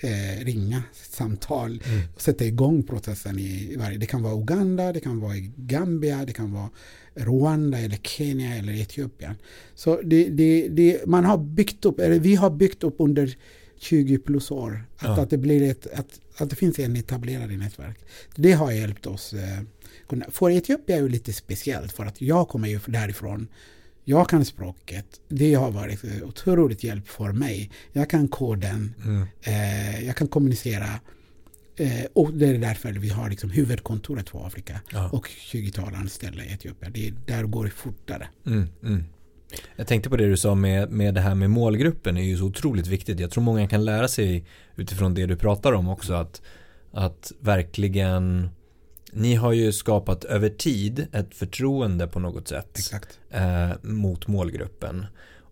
eh, 0.01 0.45
ringa 0.45 0.83
samtal 0.93 1.83
mm. 1.87 2.01
och 2.15 2.23
sätta 2.23 2.45
igång 2.45 2.83
processen 2.83 3.39
i 3.39 3.77
varje. 3.79 3.99
Det 3.99 4.07
kan 4.07 4.23
vara 4.23 4.35
Uganda, 4.35 4.93
det 4.93 5.01
kan 5.01 5.21
vara 5.21 5.37
i 5.37 5.53
Gambia, 5.57 6.25
det 6.25 6.33
kan 6.33 6.53
vara 6.53 6.71
Rwanda 7.15 7.79
eller 7.79 7.97
Kenya 7.97 8.57
eller 8.57 8.73
Etiopien. 8.73 9.35
Så 9.75 10.01
det, 10.05 10.29
det, 10.29 10.69
det, 10.69 11.07
man 11.07 11.25
har 11.25 11.39
byggt 11.39 11.85
upp, 11.85 12.01
eller 12.01 12.21
vi 12.21 12.35
har 12.35 12.51
byggt 12.51 12.85
upp 12.85 12.97
under 12.99 13.37
20 13.79 14.19
plus 14.19 14.51
år. 14.51 14.85
Att, 14.97 15.03
ja. 15.03 15.23
att, 15.23 15.31
det, 15.31 15.39
blir 15.39 15.63
ett, 15.71 15.87
att, 15.87 16.21
att 16.37 16.51
det 16.51 16.57
finns 16.57 16.79
en 16.79 16.97
etablerad 16.97 17.59
nätverk. 17.59 17.99
Det 18.37 18.53
har 18.53 18.73
hjälpt 18.73 19.07
oss. 19.07 19.33
Eh, 19.33 19.61
för 20.29 20.51
Etiopien 20.51 20.99
är 20.99 21.03
ju 21.03 21.09
lite 21.09 21.33
speciellt 21.33 21.93
för 21.93 22.05
att 22.07 22.21
jag 22.21 22.49
kommer 22.49 22.69
ju 22.69 22.81
därifrån. 22.87 23.49
Jag 24.09 24.29
kan 24.29 24.45
språket. 24.45 25.21
Det 25.29 25.55
har 25.55 25.71
varit 25.71 26.05
otroligt 26.23 26.85
hjälp 26.85 27.09
för 27.09 27.33
mig. 27.33 27.71
Jag 27.93 28.11
kan 28.11 28.29
koden. 28.29 28.95
Mm. 29.05 29.27
Eh, 29.43 30.07
jag 30.07 30.17
kan 30.17 30.29
kommunicera. 30.29 30.87
Eh, 31.77 32.05
och 32.13 32.33
det 32.33 32.47
är 32.47 32.59
därför 32.59 32.93
vi 32.93 33.09
har 33.09 33.31
liksom 33.31 33.51
huvudkontoret 33.51 34.29
för 34.29 34.47
Afrika. 34.47 34.81
Ja. 34.93 35.11
Och 35.13 35.27
20-tal 35.27 35.95
anställda 35.95 36.45
i 36.45 36.53
Etiopien. 36.53 36.93
Det, 36.95 37.13
där 37.27 37.43
går 37.45 37.65
det 37.65 37.71
fortare. 37.71 38.29
Mm, 38.47 38.69
mm. 38.83 39.05
Jag 39.77 39.87
tänkte 39.87 40.11
på 40.11 40.17
det 40.17 40.27
du 40.27 40.37
sa 40.37 40.55
med, 40.55 40.91
med 40.91 41.15
det 41.15 41.21
här 41.21 41.35
med 41.35 41.51
målgruppen 41.51 42.17
är 42.17 42.23
ju 42.23 42.37
så 42.37 42.45
otroligt 42.45 42.87
viktigt. 42.87 43.21
Jag 43.21 43.31
tror 43.31 43.43
många 43.43 43.69
kan 43.69 43.85
lära 43.85 44.09
sig 44.09 44.45
utifrån 44.77 45.15
det 45.15 45.27
du 45.27 45.37
pratar 45.37 45.73
om 45.73 45.89
också 45.89 46.15
att, 46.15 46.43
att 46.93 47.33
verkligen 47.41 48.49
ni 49.13 49.35
har 49.35 49.53
ju 49.53 49.73
skapat 49.73 50.25
över 50.25 50.49
tid 50.49 51.07
ett 51.13 51.35
förtroende 51.35 52.07
på 52.07 52.19
något 52.19 52.49
sätt 52.49 52.79
eh, 53.31 53.71
mot 53.83 54.27
målgruppen 54.27 55.07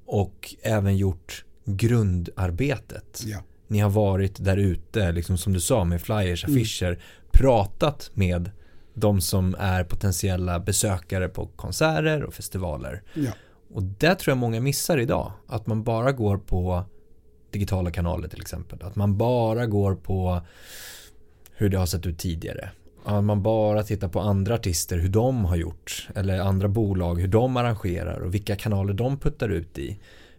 och 0.06 0.54
även 0.62 0.96
gjort 0.96 1.44
grundarbetet. 1.64 3.22
Ja. 3.26 3.42
Ni 3.68 3.78
har 3.78 3.90
varit 3.90 4.44
där 4.44 4.56
ute, 4.56 5.12
liksom 5.12 5.38
som 5.38 5.52
du 5.52 5.60
sa 5.60 5.84
med 5.84 6.02
flyers, 6.02 6.44
mm. 6.44 6.56
affischer, 6.56 6.86
mm. 6.86 7.00
pratat 7.32 8.10
med 8.14 8.50
de 8.94 9.20
som 9.20 9.56
är 9.58 9.84
potentiella 9.84 10.60
besökare 10.60 11.28
på 11.28 11.46
konserter 11.46 12.22
och 12.22 12.34
festivaler. 12.34 13.02
Ja. 13.14 13.32
Och 13.74 13.82
det 13.82 14.14
tror 14.14 14.30
jag 14.30 14.38
många 14.38 14.60
missar 14.60 14.98
idag. 14.98 15.32
Att 15.46 15.66
man 15.66 15.82
bara 15.82 16.12
går 16.12 16.38
på 16.38 16.84
digitala 17.50 17.90
kanaler 17.90 18.28
till 18.28 18.40
exempel. 18.40 18.82
Att 18.82 18.96
man 18.96 19.16
bara 19.16 19.66
går 19.66 19.94
på 19.94 20.42
hur 21.52 21.68
det 21.68 21.78
har 21.78 21.86
sett 21.86 22.06
ut 22.06 22.18
tidigare. 22.18 22.70
Att 23.08 23.24
man 23.24 23.42
bara 23.42 23.82
tittar 23.82 24.08
på 24.08 24.20
andra 24.20 24.54
artister, 24.54 24.98
hur 24.98 25.08
de 25.08 25.44
har 25.44 25.56
gjort. 25.56 26.08
Eller 26.14 26.38
andra 26.40 26.68
bolag, 26.68 27.20
hur 27.20 27.28
de 27.28 27.56
arrangerar 27.56 28.20
och 28.20 28.34
vilka 28.34 28.56
kanaler 28.56 28.94
de 28.94 29.18
puttar 29.18 29.48
ut 29.48 29.78
i. 29.78 29.98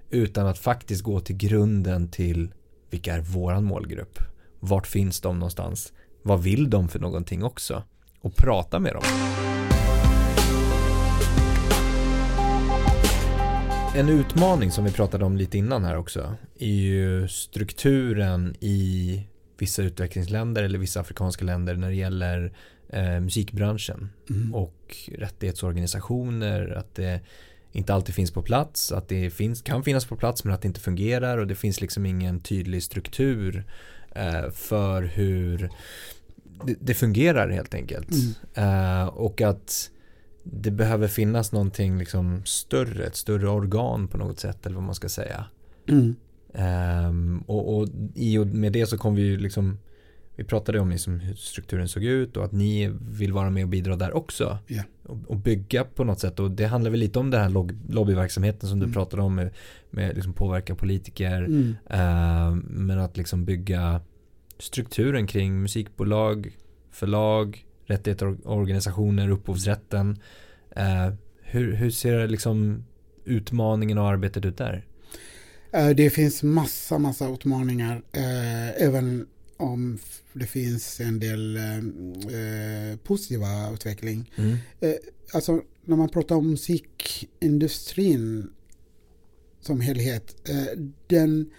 Utan 0.09 0.47
att 0.47 0.57
faktiskt 0.57 1.03
gå 1.03 1.19
till 1.19 1.37
grunden 1.37 2.07
till 2.07 2.51
vilka 2.89 3.13
är 3.13 3.21
våran 3.21 3.63
målgrupp? 3.63 4.19
Vart 4.59 4.87
finns 4.87 5.21
de 5.21 5.39
någonstans? 5.39 5.93
Vad 6.23 6.43
vill 6.43 6.69
de 6.69 6.89
för 6.89 6.99
någonting 6.99 7.43
också? 7.43 7.83
Och 8.21 8.35
prata 8.35 8.79
med 8.79 8.93
dem. 8.93 9.03
En 13.95 14.09
utmaning 14.09 14.71
som 14.71 14.83
vi 14.83 14.91
pratade 14.91 15.25
om 15.25 15.37
lite 15.37 15.57
innan 15.57 15.83
här 15.83 15.97
också 15.97 16.35
är 16.59 16.67
ju 16.67 17.27
strukturen 17.27 18.55
i 18.59 19.27
vissa 19.57 19.83
utvecklingsländer 19.83 20.63
eller 20.63 20.79
vissa 20.79 20.99
afrikanska 20.99 21.45
länder 21.45 21.75
när 21.75 21.89
det 21.89 21.95
gäller 21.95 22.53
eh, 22.89 23.19
musikbranschen 23.19 24.09
mm. 24.29 24.55
och 24.55 24.95
rättighetsorganisationer, 25.11 26.75
att 26.77 26.95
det 26.95 27.21
inte 27.71 27.93
alltid 27.93 28.15
finns 28.15 28.31
på 28.31 28.41
plats, 28.41 28.91
att 28.91 29.09
det 29.09 29.29
finns, 29.29 29.61
kan 29.61 29.83
finnas 29.83 30.05
på 30.05 30.15
plats 30.15 30.43
men 30.43 30.53
att 30.53 30.61
det 30.61 30.67
inte 30.67 30.79
fungerar 30.79 31.37
och 31.37 31.47
det 31.47 31.55
finns 31.55 31.81
liksom 31.81 32.05
ingen 32.05 32.39
tydlig 32.39 32.83
struktur 32.83 33.65
eh, 34.11 34.49
för 34.51 35.03
hur 35.03 35.69
det, 36.65 36.75
det, 36.79 36.93
fungerar 36.93 37.49
helt 37.49 37.73
enkelt. 37.73 38.09
Mm. 38.55 39.01
Eh, 39.01 39.07
och 39.07 39.41
att 39.41 39.91
det 40.43 40.71
behöver 40.71 41.07
finnas 41.07 41.51
någonting 41.51 41.97
liksom 41.97 42.41
större, 42.45 43.05
ett 43.05 43.15
större 43.15 43.49
organ 43.49 44.07
på 44.07 44.17
något 44.17 44.39
sätt 44.39 44.65
eller 44.65 44.75
vad 44.75 44.83
man 44.83 44.95
ska 44.95 45.09
säga. 45.09 45.45
Mm. 45.87 46.15
Um, 46.57 47.43
och, 47.47 47.77
och, 47.77 47.87
i 48.15 48.37
och 48.37 48.47
med 48.47 48.73
det 48.73 48.87
så 48.87 48.97
kom 48.97 49.15
vi 49.15 49.21
ju 49.21 49.37
liksom 49.37 49.77
vi 50.37 50.43
pratade 50.43 50.79
om 50.79 50.89
liksom 50.89 51.19
hur 51.19 51.33
strukturen 51.33 51.87
såg 51.87 52.03
ut 52.03 52.37
och 52.37 52.45
att 52.45 52.51
ni 52.51 52.93
vill 53.01 53.33
vara 53.33 53.49
med 53.49 53.63
och 53.63 53.69
bidra 53.69 53.95
där 53.95 54.15
också. 54.15 54.57
Yeah. 54.67 54.85
Och, 55.03 55.17
och, 55.27 55.37
bygga 55.37 55.83
på 55.83 56.03
något 56.03 56.19
sätt. 56.19 56.39
Och 56.39 56.51
det 56.51 56.65
handlar 56.65 56.91
väl 56.91 56.99
lite 56.99 57.19
om 57.19 57.31
den 57.31 57.41
här 57.41 57.49
lobbyverksamheten 57.93 58.69
som 58.69 58.77
mm. 58.77 58.87
du 58.87 58.93
pratade 58.93 59.21
om 59.21 59.35
med, 59.35 59.49
med 59.89 60.15
liksom 60.15 60.33
påverka 60.33 60.75
politiker. 60.75 61.43
Mm. 61.43 61.75
Uh, 61.91 62.55
men 62.63 62.99
att 62.99 63.17
liksom 63.17 63.45
bygga 63.45 64.01
strukturen 64.59 65.27
kring 65.27 65.61
musikbolag, 65.61 66.57
förlag, 66.91 67.65
rättighetsorganisationer, 67.85 69.29
upphovsrätten. 69.29 70.17
Uh, 70.77 71.13
hur, 71.41 71.73
hur 71.73 71.89
ser 71.89 72.27
liksom 72.27 72.83
utmaningen 73.25 73.97
och 73.97 74.07
arbetet 74.07 74.45
ut 74.45 74.57
där? 74.57 74.85
Eh, 75.71 75.89
det 75.89 76.09
finns 76.09 76.43
massa, 76.43 76.97
massa 76.97 77.33
utmaningar. 77.33 78.03
Eh, 78.11 78.83
även 78.83 79.27
om 79.57 79.99
det 80.33 80.45
finns 80.45 80.99
en 80.99 81.19
del 81.19 81.57
eh, 81.57 82.97
positiva 83.03 83.73
utveckling. 83.73 84.31
Mm. 84.35 84.57
Alltså 85.33 85.61
när 85.85 85.95
man 85.95 86.09
pratar 86.09 86.35
om 86.35 86.49
musikindustrin 86.49 88.49
som 89.61 89.81
helhet. 89.81 90.35
Den, 91.07 91.49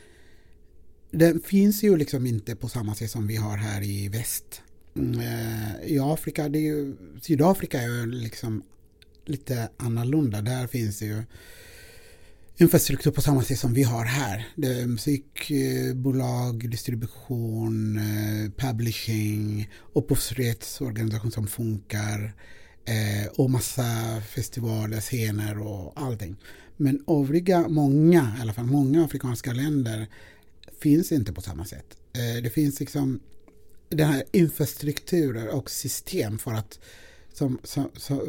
den 1.11 1.40
finns 1.40 1.83
ju 1.83 1.97
liksom 1.97 2.27
inte 2.27 2.57
på 2.57 2.68
samma 2.68 2.94
sätt 2.94 3.11
som 3.11 3.27
vi 3.27 3.37
har 3.37 3.57
här 3.57 3.83
i 3.83 4.09
väst. 4.09 4.62
Mm, 4.97 5.21
I 5.85 5.99
Afrika, 5.99 6.49
det 6.49 6.59
är 6.59 6.62
ju, 6.62 6.97
Sydafrika 7.23 7.81
är 7.81 7.88
ju 7.88 8.07
liksom 8.07 8.62
lite 9.25 9.68
annorlunda. 9.77 10.40
Där 10.40 10.66
finns 10.66 10.99
det 10.99 11.07
ju 11.07 11.23
infrastruktur 12.61 13.11
på 13.11 13.23
samma 13.23 13.42
sätt 13.42 13.59
som 13.59 13.73
vi 13.73 13.83
har 13.83 14.05
här. 14.05 14.49
Det 14.57 14.66
är 14.66 14.87
musikbolag, 14.87 16.71
distribution, 16.71 17.99
eh, 17.99 18.51
publishing, 18.57 19.71
upphovsrättsorganisation 19.92 21.31
som 21.31 21.47
funkar 21.47 22.35
eh, 22.85 23.29
och 23.37 23.51
massa 23.51 24.21
festivaler, 24.29 25.01
scener 25.01 25.59
och 25.59 25.92
allting. 25.97 26.37
Men 26.77 27.05
övriga, 27.07 27.68
många, 27.68 28.35
i 28.38 28.42
alla 28.42 28.53
fall 28.53 28.66
många 28.66 29.05
afrikanska 29.05 29.53
länder 29.53 30.07
finns 30.81 31.12
inte 31.12 31.33
på 31.33 31.40
samma 31.40 31.64
sätt. 31.64 31.87
Eh, 32.12 32.42
det 32.42 32.51
finns 32.51 32.81
liksom 32.81 33.21
den 33.88 34.09
här 34.09 34.25
infrastrukturer 34.33 35.49
och 35.49 35.71
system 35.71 36.38
för 36.38 36.53
att, 36.53 36.79
som, 37.33 37.59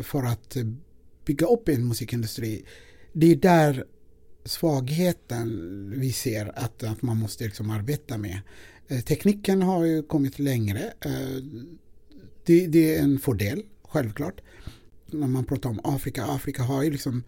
för 0.03 0.23
att 0.23 0.57
bygga 1.25 1.47
upp 1.47 1.69
en 1.69 1.87
musikindustri. 1.87 2.65
Det 3.13 3.31
är 3.31 3.35
där 3.35 3.85
svagheten 4.49 5.93
vi 5.99 6.11
ser 6.11 6.51
att, 6.55 6.83
att 6.83 7.01
man 7.01 7.17
måste 7.17 7.43
liksom 7.43 7.69
arbeta 7.69 8.17
med. 8.17 8.39
Eh, 8.87 8.99
tekniken 8.99 9.61
har 9.61 9.85
ju 9.85 10.03
kommit 10.03 10.39
längre. 10.39 10.93
Eh, 11.05 11.43
det, 12.45 12.67
det, 12.67 12.95
är 12.95 13.03
en 13.03 13.19
fördel, 13.19 13.63
självklart. 13.83 14.41
När 15.05 15.27
man 15.27 15.45
pratar 15.45 15.69
om 15.69 15.79
Afrika, 15.83 16.25
Afrika 16.25 16.63
har 16.63 16.83
ju 16.83 16.91
liksom 16.91 17.23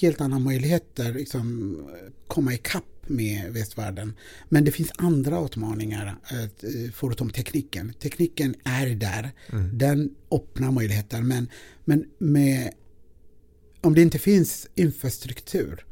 helt 0.00 0.20
andra 0.20 0.38
möjligheter 0.38 1.14
liksom 1.14 1.78
komma 2.26 2.54
ikapp 2.54 2.84
med 3.06 3.52
västvärlden. 3.52 4.14
Men 4.48 4.64
det 4.64 4.72
finns 4.72 4.92
andra 4.96 5.44
utmaningar 5.44 6.16
eh, 6.30 6.90
förutom 6.92 7.30
tekniken. 7.30 7.92
Tekniken 7.92 8.54
är 8.64 8.86
där, 8.86 9.30
mm. 9.52 9.78
den 9.78 10.14
öppnar 10.30 10.70
möjligheter 10.70 11.22
men, 11.22 11.48
men 11.84 12.04
med, 12.18 12.72
om 13.80 13.94
det 13.94 14.02
inte 14.02 14.18
finns 14.18 14.68
infrastruktur 14.74 15.84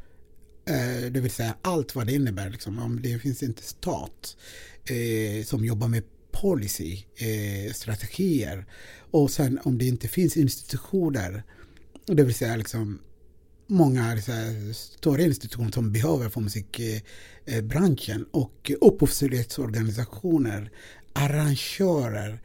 Eh, 0.71 1.11
det 1.11 1.21
vill 1.21 1.31
säga 1.31 1.55
allt 1.61 1.95
vad 1.95 2.07
det 2.07 2.13
innebär. 2.13 2.49
Liksom. 2.49 2.79
Om 2.79 3.01
det 3.01 3.19
finns 3.19 3.43
inte 3.43 3.63
stat 3.63 4.37
eh, 4.85 5.43
som 5.45 5.65
jobbar 5.65 5.87
med 5.87 6.03
policy, 6.31 7.03
eh, 7.15 7.73
strategier 7.73 8.65
och 9.11 9.31
sen 9.31 9.59
om 9.63 9.77
det 9.77 9.85
inte 9.85 10.07
finns 10.07 10.37
institutioner, 10.37 11.43
det 12.05 12.23
vill 12.23 12.35
säga 12.35 12.55
liksom 12.55 12.99
många 13.67 14.01
här, 14.01 14.73
stora 14.73 15.21
institutioner 15.21 15.71
som 15.71 15.91
behöver 15.91 16.29
för 16.29 16.41
musikbranschen 16.41 18.15
eh, 18.15 18.21
eh, 18.21 18.41
och 18.41 18.71
upphovsrättsorganisationer, 18.81 20.71
arrangörer, 21.13 22.41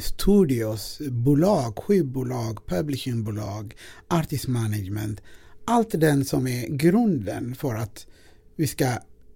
studios, 0.00 1.00
bolag, 1.10 1.78
skivbolag, 1.78 2.66
publishingbolag, 2.66 3.74
artist 4.08 4.48
management 4.48 5.20
allt 5.68 6.00
den 6.00 6.24
som 6.24 6.46
är 6.46 6.66
grunden 6.66 7.54
för 7.54 7.74
att 7.74 8.06
vi 8.56 8.66
ska 8.66 8.86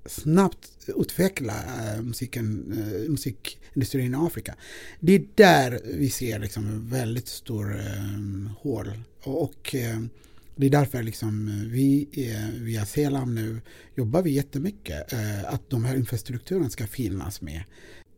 snabbt 0.07 0.69
utveckla 0.87 1.55
eh, 1.55 2.03
musiken, 2.03 2.73
eh, 2.79 3.11
musikindustrin 3.11 4.15
i 4.15 4.17
Afrika. 4.17 4.55
Det 5.01 5.13
är 5.13 5.25
där 5.35 5.81
vi 5.85 6.11
ser 6.11 6.39
liksom 6.39 6.89
väldigt 6.91 7.29
stor 7.29 7.81
um, 8.17 8.51
hål. 8.59 8.93
Och, 9.23 9.75
det 10.57 10.67
är 10.67 10.71
därför 10.71 11.03
liksom 11.03 11.63
vi 11.71 12.09
via 12.61 12.87
Selam 12.87 13.35
nu 13.35 13.61
jobbar 13.97 14.23
vi 14.23 14.31
jättemycket 14.31 15.13
att 15.47 15.71
de 15.71 15.85
här 15.85 15.97
infrastrukturen 15.97 16.71
ska 16.71 16.87
finnas 16.87 17.41
med. 17.41 17.63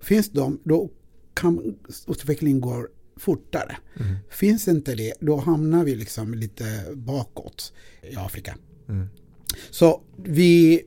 Finns 0.01 0.31
de, 0.31 0.61
då 0.65 0.91
kan 1.35 1.77
utvecklingen 2.09 2.61
gå 2.61 2.87
fortare. 3.17 3.77
Mm. 4.01 4.17
Finns 4.31 4.69
inte 4.69 4.95
det, 4.95 5.15
då 5.21 5.37
hamnar 5.37 5.85
vi 5.85 5.95
liksom 5.95 6.35
lite 6.35 6.85
bakåt 6.95 7.73
i 8.03 8.17
Afrika. 8.17 8.57
Mm. 8.89 9.09
Så 9.71 10.03
vi, 10.17 10.83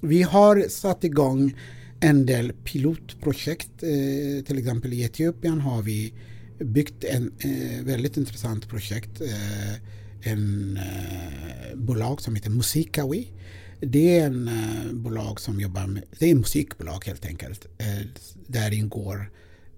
vi 0.00 0.22
har 0.22 0.68
satt 0.68 1.04
igång 1.04 1.54
en 2.00 2.26
del 2.26 2.52
pilotprojekt. 2.52 3.82
Eh, 3.82 4.44
till 4.44 4.58
exempel 4.58 4.92
i 4.92 5.02
Etiopien 5.02 5.60
har 5.60 5.82
vi 5.82 6.14
byggt 6.58 7.04
en 7.04 7.32
eh, 7.38 7.84
väldigt 7.84 8.16
intressant 8.16 8.68
projekt. 8.68 9.20
Eh, 9.20 9.74
en 10.22 10.76
eh, 10.76 11.76
bolag 11.76 12.20
som 12.20 12.34
heter 12.34 12.50
Musikawi. 12.50 13.32
Det 13.80 14.18
är 14.18 14.26
en 14.26 14.48
eh, 14.48 14.92
bolag 14.92 15.40
som 15.40 15.60
jobbar 15.60 15.86
med, 15.86 16.02
det 16.18 16.30
är 16.30 16.34
musikbolag 16.34 17.04
helt 17.06 17.26
enkelt. 17.26 17.66
Eh, 17.78 18.06
där 18.46 18.72
ingår 18.72 19.30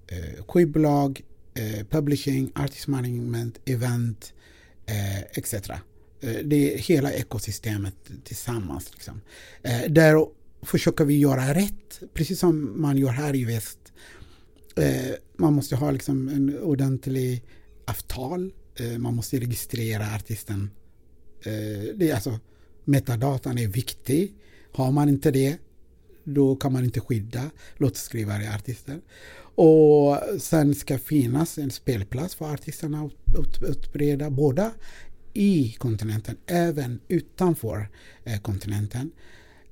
eh, 0.07 0.45
skivbolag, 0.45 1.23
eh, 1.55 1.87
publishing, 1.91 2.53
artist 2.55 2.87
management, 2.87 3.61
event 3.65 4.33
eh, 4.87 5.21
etc. 5.23 5.55
Eh, 5.55 5.81
det 6.45 6.75
är 6.75 6.79
hela 6.79 7.13
ekosystemet 7.13 7.95
tillsammans. 8.25 8.91
Liksom. 8.93 9.21
Eh, 9.63 9.91
där 9.91 10.27
försöker 10.63 11.05
vi 11.05 11.19
göra 11.19 11.55
rätt, 11.55 12.03
precis 12.15 12.39
som 12.39 12.83
man 12.83 12.97
gör 12.97 13.11
här 13.11 13.37
i 13.37 13.45
väst. 13.45 13.79
Eh, 14.77 15.15
man 15.37 15.53
måste 15.55 15.77
ha 15.77 15.91
liksom 15.91 16.29
en 16.29 16.59
ordentlig 16.59 17.43
avtal, 17.87 18.53
eh, 18.77 18.99
man 18.99 19.15
måste 19.15 19.41
registrera 19.41 20.15
artisten. 20.15 20.71
Eh, 21.43 21.95
det 21.95 22.11
är 22.11 22.15
alltså, 22.15 22.39
metadatan 22.85 23.59
är 23.59 23.69
viktig. 23.69 24.33
Har 24.73 24.93
man 24.93 25.09
inte 25.09 25.31
det, 25.31 25.57
då 26.25 26.57
kan 26.57 26.73
man 26.73 26.85
inte 26.85 27.01
skydda 27.01 27.51
låtskrivare 27.77 28.55
artister. 28.55 29.01
Och 29.57 30.19
sen 30.41 30.75
ska 30.75 30.99
finnas 30.99 31.59
en 31.59 31.71
spelplats 31.71 32.35
för 32.35 32.53
artisterna 32.53 33.11
att 33.39 33.63
utbreda 33.63 34.31
båda 34.31 34.71
i 35.35 35.77
kontinenten, 35.79 36.37
även 36.47 37.01
utanför 37.09 37.89
eh, 38.25 38.41
kontinenten. 38.41 39.11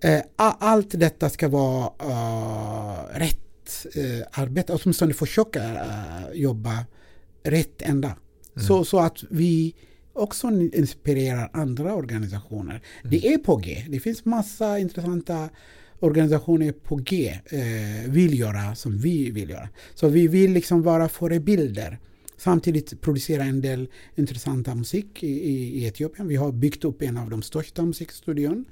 Eh, 0.01 0.23
allt 0.37 0.91
detta 0.91 1.31
ska 1.31 1.49
vara 1.49 1.85
uh, 1.87 3.19
rätt 3.19 3.87
uh, 3.97 4.23
arbete, 4.33 4.73
åtminstone 4.73 5.15
försöka 5.15 5.73
uh, 5.73 6.35
jobba 6.35 6.85
rätt 7.43 7.83
ända. 7.83 8.17
Mm. 8.57 8.67
Så, 8.67 8.85
så 8.85 8.99
att 8.99 9.25
vi 9.31 9.75
också 10.13 10.51
inspirerar 10.51 11.51
andra 11.53 11.95
organisationer. 11.95 12.83
Mm. 13.01 13.11
Det 13.11 13.35
är 13.35 13.39
på 13.39 13.57
G. 13.57 13.85
Det 13.89 14.01
finns 14.01 14.25
massa 14.25 14.79
intressanta 14.79 15.49
organisationer 16.03 16.73
på 16.73 16.97
G 16.97 17.39
eh, 17.47 18.11
vill 18.11 18.39
göra 18.39 18.75
som 18.75 18.99
vi 18.99 19.31
vill 19.31 19.51
göra. 19.51 19.69
Så 19.95 20.09
vi 20.09 20.29
vill 20.29 20.53
liksom 20.53 20.83
vara 20.83 21.09
förebilder. 21.09 21.99
Samtidigt 22.37 23.01
producera 23.01 23.45
en 23.45 23.61
del 23.61 23.89
intressanta 24.15 24.75
musik 24.75 25.23
i, 25.23 25.29
i, 25.29 25.87
Etiopien. 25.87 26.29
Vi 26.29 26.37
har 26.37 26.53
byggt 26.53 26.85
upp 26.85 27.03
en 27.03 27.17
av 27.17 27.31
de 27.31 27.43
största 27.43 27.83
musikstudion. 27.83 28.65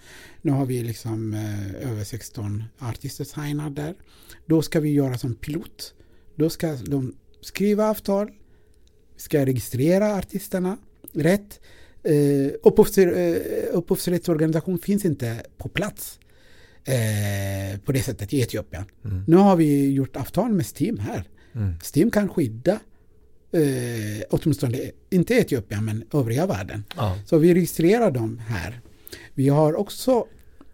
Nu 0.42 0.52
har 0.52 0.66
vi 0.66 0.82
liksom 0.82 1.34
eh, 1.34 1.90
över 1.90 2.04
16 2.04 2.64
artister 2.78 3.24
signade 3.24 3.82
där. 3.82 3.94
Då 4.46 4.62
ska 4.62 4.80
vi 4.80 4.90
göra 4.92 5.18
som 5.18 5.34
pilot. 5.34 5.94
Då 6.34 6.50
ska 6.50 6.74
de 6.74 7.14
skriva 7.40 7.90
avtal, 7.90 8.30
ska 9.16 9.46
registrera 9.46 10.16
artisterna 10.16 10.78
rätt. 11.12 11.60
Eh, 12.02 12.14
eh, 12.14 12.52
upphovsrättsorganisation 13.72 14.78
finns 14.78 15.04
inte 15.04 15.42
på 15.58 15.68
plats 15.68 16.20
eh, 16.84 17.80
på 17.84 17.92
det 17.92 18.02
sättet 18.02 18.32
i 18.32 18.40
Etiopien. 18.40 18.84
Mm. 19.04 19.24
Nu 19.26 19.36
har 19.36 19.56
vi 19.56 19.90
gjort 19.90 20.16
avtal 20.16 20.52
med 20.52 20.66
Steam 20.66 20.98
här. 20.98 21.24
Mm. 21.54 21.74
Steam 21.94 22.10
kan 22.10 22.28
skydda 22.28 22.80
eh, 23.52 24.22
åtminstone 24.30 24.90
inte 25.10 25.34
Etiopien 25.34 25.84
men 25.84 26.04
övriga 26.12 26.46
världen. 26.46 26.84
Ja. 26.96 27.18
Så 27.26 27.38
vi 27.38 27.54
registrerar 27.54 28.10
dem 28.10 28.38
här. 28.38 28.80
Vi 29.34 29.48
har 29.48 29.74
också 29.74 30.26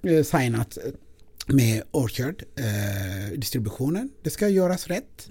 eh, 0.03 0.23
signat 0.23 0.79
med 1.47 1.83
Orchard, 1.91 2.43
eh, 2.57 3.39
distributionen. 3.39 4.11
Det 4.23 4.31
ska 4.31 4.49
göras 4.49 4.87
rätt. 4.87 5.29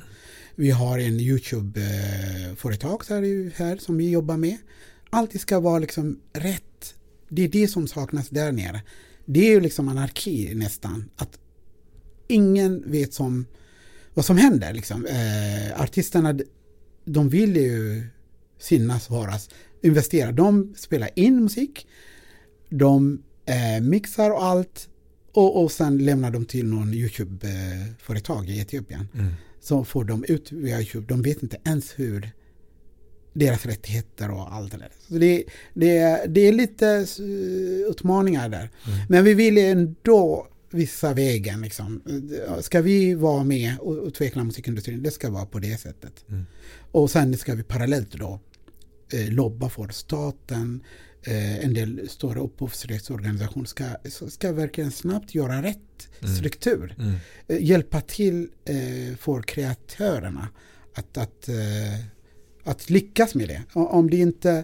Vi 0.56 0.72
har 0.72 1.00
en 1.00 1.20
YouTube-företag 1.20 3.04
här, 3.10 3.52
här 3.56 3.78
som 3.78 3.98
vi 3.98 4.10
jobbar 4.10 4.38
med. 4.38 4.58
Allt 5.10 5.42
ska 5.42 5.60
vara 5.60 5.80
liksom 5.80 6.20
rätt. 6.34 6.96
Det 7.30 7.42
är 7.42 7.48
det 7.48 7.68
som 7.68 7.88
saknas 7.88 8.30
där 8.30 8.52
nere 8.52 8.82
det 9.26 9.48
är 9.48 9.52
ju 9.52 9.60
liksom 9.62 9.88
anarki 9.88 10.56
nästan. 10.56 11.10
Att 11.16 11.40
ingen 12.28 12.92
vet 12.92 13.14
som, 13.14 13.46
vad 14.14 14.26
som 14.26 14.38
händer. 14.38 14.74
Liksom. 14.74 15.06
Eh, 15.06 15.82
artisterna, 15.82 16.40
de 17.06 17.30
vill 17.30 17.56
ju 17.56 18.04
synas, 18.60 19.08
höras, 19.08 19.50
investera. 19.82 20.32
De 20.32 20.74
spelar 20.78 21.10
in 21.16 21.44
musik, 21.44 21.88
de 22.70 23.24
eh, 23.46 23.84
mixar 23.84 24.32
och 24.32 24.44
allt 24.44 24.90
och, 25.32 25.64
och 25.64 25.72
sen 25.72 25.98
lämnar 25.98 26.32
de 26.32 26.46
till 26.46 26.66
någon 26.66 26.94
YouTube-företag 26.94 28.50
i 28.50 28.60
Etiopien. 28.60 29.08
Mm. 29.14 29.34
Så 29.62 29.86
får 29.86 30.04
de 30.04 30.26
ut 30.28 30.52
via 30.52 30.78
YouTube. 30.78 31.06
De 31.08 31.22
vet 31.22 31.44
inte 31.44 31.58
ens 31.66 32.00
hur 32.00 32.32
deras 33.36 33.66
rättigheter 33.66 34.32
och 34.32 34.54
allt 34.54 34.72
det 34.72 34.78
där. 34.78 34.92
Så 35.08 35.14
det, 35.14 35.44
det, 35.74 36.26
det 36.28 36.42
är 36.42 36.52
lite 36.52 37.06
utmaningar 37.90 38.50
där. 38.50 38.70
Mm. 38.88 39.00
Men 39.10 39.24
vi 39.24 39.34
vill 39.34 39.58
ändå 39.58 40.48
vissa 40.70 41.14
vägen. 41.14 41.62
Liksom. 41.62 42.02
Ska 42.62 42.82
vi 42.82 43.16
vara 43.16 43.44
med 43.44 43.80
och 43.80 44.08
utveckla 44.08 44.44
musikindustrin, 44.44 45.04
det 45.04 45.12
ska 45.12 45.30
vara 45.30 45.46
på 45.46 45.60
det 45.60 45.78
sättet. 45.78 46.26
Mm. 46.30 46.46
Och 46.92 47.12
sen 47.12 47.38
ska 47.38 47.56
vi 47.56 47.64
parallellt 47.64 48.12
då 48.12 48.40
eh, 49.14 49.30
lobba 49.30 49.70
för 49.70 49.88
staten, 49.88 50.84
eh, 51.24 51.66
en 51.66 51.74
del 51.74 52.10
stora 52.10 52.42
upphovsrättsorganisationer 52.42 53.66
ska, 53.66 53.84
ska 54.30 54.52
verkligen 54.52 54.92
snabbt 54.92 55.36
göra 55.36 55.64
rätt 55.64 56.10
mm. 56.22 56.36
struktur. 56.36 56.96
Mm. 56.98 57.16
Eh, 57.48 57.64
hjälpa 57.64 58.02
till 58.02 58.48
eh, 58.66 59.18
för 59.18 59.42
kreatörerna 59.42 60.48
att, 60.94 61.18
att 61.18 61.50
eh, 61.50 62.15
att 62.66 62.90
lyckas 62.90 63.36
med 63.36 63.48
det. 63.48 63.62
Om 63.74 64.10
det 64.10 64.18
inte 64.18 64.64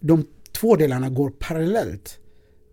de 0.00 0.26
två 0.52 0.76
delarna 0.76 1.08
går 1.08 1.30
parallellt 1.30 2.18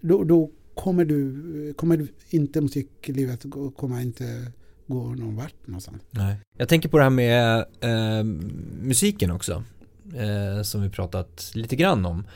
då, 0.01 0.23
då 0.23 0.51
kommer, 0.73 1.05
du, 1.05 1.73
kommer 1.73 1.97
du 1.97 2.07
inte 2.29 2.61
musiklivet 2.61 3.45
kommer 3.75 4.01
inte 4.01 4.51
gå 4.87 5.03
någon 5.03 5.35
vart 5.35 5.67
någonstans. 5.67 6.01
Nej. 6.11 6.35
Jag 6.57 6.69
tänker 6.69 6.89
på 6.89 6.97
det 6.97 7.03
här 7.03 7.09
med 7.09 7.65
eh, 7.81 8.23
musiken 8.81 9.31
också. 9.31 9.63
Eh, 10.15 10.61
som 10.63 10.81
vi 10.81 10.89
pratat 10.89 11.51
lite 11.53 11.75
grann 11.75 12.05
om. 12.05 12.27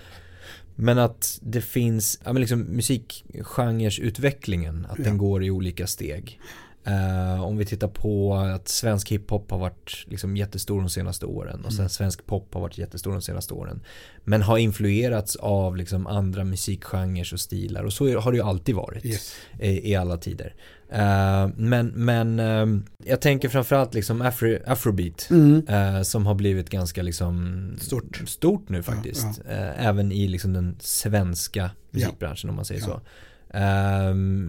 Men 0.76 0.98
att 0.98 1.40
det 1.42 1.62
finns, 1.62 2.20
ja 2.26 2.34
men 2.34 2.40
liksom 2.40 2.60
musikgenres 2.60 4.00
utvecklingen, 4.00 4.88
att 4.90 4.98
ja. 4.98 5.04
den 5.04 5.18
går 5.18 5.44
i 5.44 5.52
olika 5.52 5.88
steg. 5.88 6.40
Uh, 6.88 7.44
om 7.44 7.58
vi 7.58 7.66
tittar 7.66 7.88
på 7.88 8.36
att 8.36 8.68
svensk 8.68 9.12
hiphop 9.12 9.52
har 9.52 9.58
varit 9.58 10.06
liksom 10.08 10.38
jättestor 10.38 10.80
de 10.80 10.90
senaste 10.90 11.26
åren 11.26 11.66
och 11.66 11.72
sen 11.72 11.80
mm. 11.80 11.90
svensk 11.90 12.26
pop 12.26 12.54
har 12.54 12.62
varit 12.62 12.78
jättestor 12.78 13.12
de 13.12 13.22
senaste 13.22 13.54
åren. 13.54 13.82
Men 14.24 14.42
har 14.42 14.58
influerats 14.58 15.36
av 15.36 15.78
liksom 15.78 16.08
andra 16.08 16.44
musikgenrer 16.44 17.34
och 17.34 17.40
stilar 17.40 17.84
och 17.84 17.94
så 17.94 18.20
har 18.20 18.32
det 18.32 18.38
ju 18.38 18.44
alltid 18.44 18.76
varit 18.76 19.06
yes. 19.06 19.36
i, 19.60 19.92
i, 19.92 19.96
alla 19.96 20.18
tider. 20.18 20.56
Uh, 20.92 21.54
men 21.58 21.88
men 21.88 22.40
uh, 22.40 22.80
jag 23.06 23.22
tänker 23.22 23.50
framförallt 23.50 23.94
liksom 23.94 24.22
afro, 24.22 24.58
afrobeat 24.68 25.28
mm. 25.30 26.04
som 26.04 26.26
har 26.26 26.36
blivit 26.36 26.70
ganska 26.70 27.02
liksom 27.04 27.76
stort, 27.80 28.24
stort 28.28 28.70
nu 28.70 28.84
faktiskt. 28.84 29.28
Ja, 29.46 29.54
ja. 29.54 29.56
även 29.58 30.12
i 30.12 30.28
liksom 30.28 30.54
den 30.54 30.76
svenska 30.80 31.72
musikbranschen 31.92 32.48
ja. 32.48 32.50
om 32.50 32.56
man 32.56 32.66
säger 32.66 32.82
så. 32.82 33.02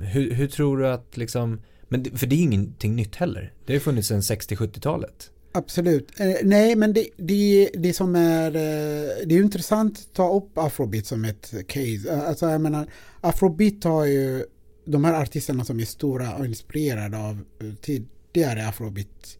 hur, 0.07 0.35
hur 0.35 0.47
tror 0.47 0.79
du 0.79 0.89
att 0.89 1.17
liksom 1.17 1.61
men 1.89 2.19
för 2.19 2.27
det 2.27 2.37
är 2.37 2.43
ingenting 2.43 2.97
nytt 2.97 3.17
heller. 3.17 3.53
Det 3.67 3.73
har 3.73 3.75
ju 3.75 3.81
funnits 3.81 4.09
sedan 4.09 4.21
60-70-talet. 4.21 5.31
Absolut. 5.53 6.21
Eh, 6.21 6.35
nej, 6.43 6.77
men 6.77 6.93
det, 6.93 7.09
det, 7.17 7.71
det 7.75 7.93
som 7.93 8.17
är, 8.17 8.47
eh, 8.47 9.27
det 9.27 9.35
är 9.35 9.43
intressant 9.43 9.99
att 9.99 10.13
ta 10.13 10.37
upp 10.37 10.59
afrobeat 10.59 11.07
som 11.07 11.25
ett 11.25 11.55
case. 11.69 12.11
Eh, 12.11 12.29
alltså 12.29 12.51
jag 12.51 12.61
menar, 12.61 12.87
afrobeat 13.21 13.85
har 13.85 14.05
ju 14.05 14.45
de 14.85 15.05
här 15.05 15.23
artisterna 15.23 15.65
som 15.65 15.81
är 15.81 15.85
stora 15.85 16.35
och 16.35 16.47
inspirerade 16.47 17.19
av 17.19 17.45
tidigare 17.81 18.69
afrobeat 18.69 19.39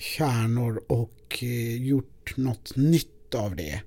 kärnor 0.00 0.82
och 0.86 1.42
gjort 1.78 2.36
något 2.36 2.76
nytt 2.76 3.34
av 3.34 3.56
det. 3.56 3.80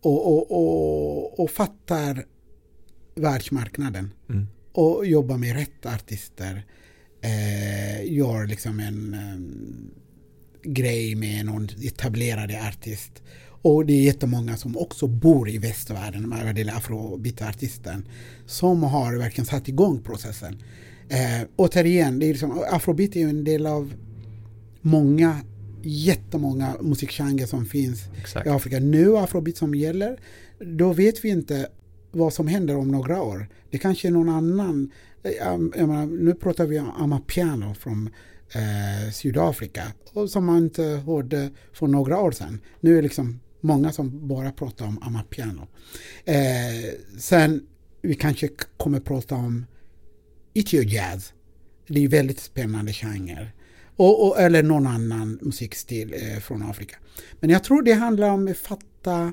Och, 0.00 0.26
och, 0.26 0.50
och, 0.50 1.40
och 1.40 1.50
fattar 1.50 2.26
världsmarknaden. 3.14 4.10
Mm 4.28 4.46
och 4.74 5.06
jobbar 5.06 5.38
med 5.38 5.56
rätt 5.56 5.86
artister. 5.86 6.66
Eh, 7.24 8.12
gör 8.12 8.46
liksom 8.46 8.80
en 8.80 9.14
um, 9.14 9.90
grej 10.62 11.14
med 11.14 11.46
någon 11.46 11.68
etablerad 11.82 12.50
artist. 12.68 13.22
Och 13.62 13.86
det 13.86 13.92
är 13.92 14.02
jättemånga 14.02 14.56
som 14.56 14.76
också 14.76 15.06
bor 15.06 15.50
i 15.50 15.58
västvärlden, 15.58 16.30
det 16.30 16.60
gäller 16.60 16.76
afrobeatartisten, 16.76 18.08
som 18.46 18.82
har 18.82 19.16
verkligen 19.16 19.46
satt 19.46 19.68
igång 19.68 20.02
processen. 20.02 20.62
Eh, 21.08 21.48
återigen, 21.56 22.18
det 22.18 22.26
är 22.26 22.28
liksom, 22.28 22.64
afrobeat 22.70 23.16
är 23.16 23.20
ju 23.20 23.28
en 23.28 23.44
del 23.44 23.66
av 23.66 23.94
många, 24.80 25.40
jättemånga 25.82 26.76
musikgenrer 26.80 27.46
som 27.46 27.66
finns 27.66 28.02
Exakt. 28.18 28.46
i 28.46 28.50
Afrika. 28.50 28.78
Nu 28.78 29.16
är 29.16 29.24
afrobeat 29.24 29.56
som 29.56 29.74
gäller. 29.74 30.20
Då 30.58 30.92
vet 30.92 31.24
vi 31.24 31.28
inte 31.28 31.68
vad 32.10 32.32
som 32.32 32.46
händer 32.46 32.76
om 32.76 32.88
några 32.88 33.22
år. 33.22 33.48
Det 33.70 33.78
kanske 33.78 34.08
är 34.08 34.12
någon 34.12 34.28
annan. 34.28 34.90
Eh, 35.24 35.32
jag 35.32 35.60
menar, 35.60 36.06
nu 36.06 36.34
pratar 36.34 36.66
vi 36.66 36.78
om 36.78 36.90
Amapiano 36.90 37.74
från 37.74 38.10
eh, 38.54 39.12
Sydafrika 39.12 39.82
och 40.12 40.30
som 40.30 40.44
man 40.44 40.56
inte 40.56 40.82
hörde 40.82 41.50
för 41.72 41.86
några 41.86 42.20
år 42.20 42.32
sedan. 42.32 42.60
Nu 42.80 42.92
är 42.92 42.96
det 42.96 43.02
liksom 43.02 43.40
många 43.60 43.92
som 43.92 44.28
bara 44.28 44.52
pratar 44.52 44.86
om 44.86 45.02
Amapiano. 45.02 45.66
Eh, 46.24 46.34
sen 47.18 47.66
vi 48.02 48.14
kanske 48.14 48.48
kommer 48.76 49.00
prata 49.00 49.34
om 49.34 49.66
Ethio-jazz. 50.54 51.32
Det 51.86 52.04
är 52.04 52.08
väldigt 52.08 52.40
spännande 52.40 52.92
genre. 52.92 53.52
Och, 53.96 54.26
och, 54.26 54.40
eller 54.40 54.62
någon 54.62 54.86
annan 54.86 55.38
musikstil 55.42 56.14
eh, 56.14 56.40
från 56.40 56.62
Afrika. 56.62 56.96
Men 57.40 57.50
jag 57.50 57.64
tror 57.64 57.82
det 57.82 57.92
handlar 57.92 58.30
om 58.30 58.48
att 58.48 58.56
fatta 58.56 59.32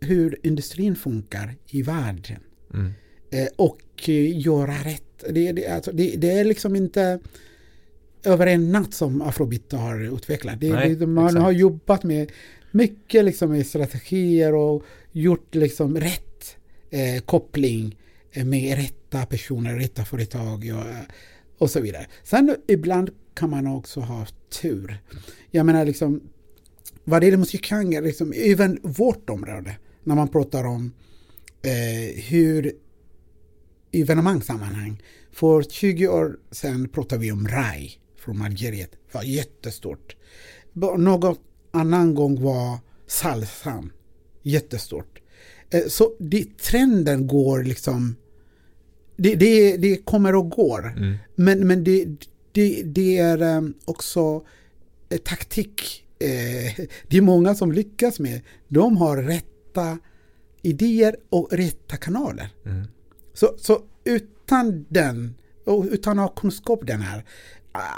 hur 0.00 0.46
industrin 0.46 0.96
funkar 0.96 1.56
i 1.66 1.82
världen. 1.82 2.40
Mm. 2.74 2.92
Eh, 3.32 3.48
och 3.56 3.82
eh, 4.08 4.38
göra 4.40 4.74
rätt. 4.74 5.24
Det, 5.30 5.52
det, 5.52 5.66
alltså, 5.66 5.92
det, 5.92 6.16
det, 6.16 6.30
är 6.30 6.44
liksom 6.44 6.76
inte 6.76 7.18
över 8.24 8.46
en 8.46 8.72
natt 8.72 8.94
som 8.94 9.22
afrobeat 9.22 9.72
har 9.72 10.16
utvecklat. 10.16 10.56
Nej, 10.60 11.06
man 11.06 11.26
exakt. 11.26 11.42
har 11.42 11.52
jobbat 11.52 12.04
med 12.04 12.32
mycket 12.70 13.24
liksom 13.24 13.50
med 13.50 13.66
strategier 13.66 14.54
och 14.54 14.82
gjort 15.12 15.54
liksom 15.54 15.96
rätt 15.96 16.56
eh, 16.90 17.22
koppling 17.22 17.98
eh, 18.32 18.44
med 18.44 18.76
rätta 18.76 19.26
personer, 19.26 19.74
rätta 19.74 20.04
företag 20.04 20.72
och, 20.76 20.84
och 21.58 21.70
så 21.70 21.80
vidare. 21.80 22.06
Sen 22.22 22.56
ibland 22.68 23.10
kan 23.34 23.50
man 23.50 23.66
också 23.66 24.00
ha 24.00 24.26
tur. 24.60 24.98
Jag 25.50 25.66
menar 25.66 25.84
liksom 25.84 26.20
vad 27.04 27.22
det 27.22 27.26
gäller 27.26 27.38
musikgenre, 27.38 28.00
liksom, 28.00 28.32
även 28.36 28.78
vårt 28.82 29.30
område, 29.30 29.76
när 30.04 30.14
man 30.14 30.28
pratar 30.28 30.64
om 30.64 30.92
eh, 31.62 32.22
hur 32.22 32.72
evenemangssammanhang. 33.92 35.02
För 35.32 35.62
20 35.62 36.08
år 36.08 36.38
sedan 36.50 36.88
pratade 36.88 37.20
vi 37.20 37.32
om 37.32 37.48
RAI 37.48 37.92
från 38.18 38.42
Algeriet. 38.42 38.90
Det 38.90 39.14
var 39.18 39.22
jättestort. 39.22 40.16
Något 40.98 41.40
annan 41.70 42.14
gång 42.14 42.42
var 42.42 42.78
salsan. 43.06 43.92
Jättestort. 44.42 45.18
Eh, 45.70 45.86
så 45.88 46.12
det, 46.18 46.58
trenden 46.58 47.26
går 47.26 47.62
liksom 47.62 48.16
det, 49.16 49.34
det, 49.34 49.76
det 49.76 49.96
kommer 49.96 50.34
och 50.34 50.50
går. 50.50 50.86
Mm. 50.96 51.14
Men, 51.34 51.66
men 51.66 51.84
det, 51.84 52.06
det, 52.52 52.82
det 52.82 53.18
är 53.18 53.56
um, 53.56 53.74
också 53.84 54.44
eh, 55.08 55.18
taktik. 55.18 56.04
Eh, 56.18 56.84
det 57.08 57.16
är 57.16 57.20
många 57.20 57.54
som 57.54 57.72
lyckas 57.72 58.20
med. 58.20 58.40
De 58.68 58.96
har 58.96 59.16
rätta 59.16 59.98
idéer 60.62 61.16
och 61.28 61.48
rätta 61.52 61.96
kanaler. 61.96 62.48
Mm. 62.66 62.86
Så, 63.34 63.54
så 63.58 63.82
utan 64.04 64.86
den, 64.88 65.34
utan 65.90 66.18
att 66.18 66.28
ha 66.28 66.34
kunskap 66.34 66.80
den 66.82 67.00
här, 67.00 67.24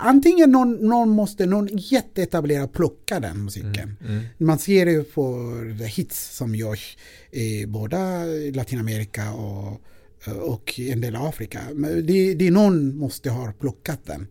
antingen 0.01 0.51
någon, 0.51 0.89
någon 0.89 1.09
måste, 1.09 1.47
någon 1.47 1.69
jätteetablerad 1.73 2.73
plocka 2.73 3.21
den 3.21 3.45
musiken. 3.45 3.97
Mm, 4.01 4.13
mm. 4.13 4.25
Man 4.39 4.59
ser 4.59 4.87
det 4.87 5.15
på 5.15 5.53
hits 5.85 6.37
som 6.37 6.55
görs 6.55 6.97
i 7.31 7.67
båda 7.67 8.25
Latinamerika 8.55 9.33
och, 9.33 9.81
och 10.43 10.81
en 10.81 11.01
del 11.01 11.17
av 11.17 11.27
Afrika. 11.27 11.61
Det, 12.03 12.35
det 12.35 12.47
är 12.47 12.51
någon 12.51 12.97
måste 12.97 13.31
ha 13.31 13.53
plockat 13.53 14.01
den. 14.05 14.27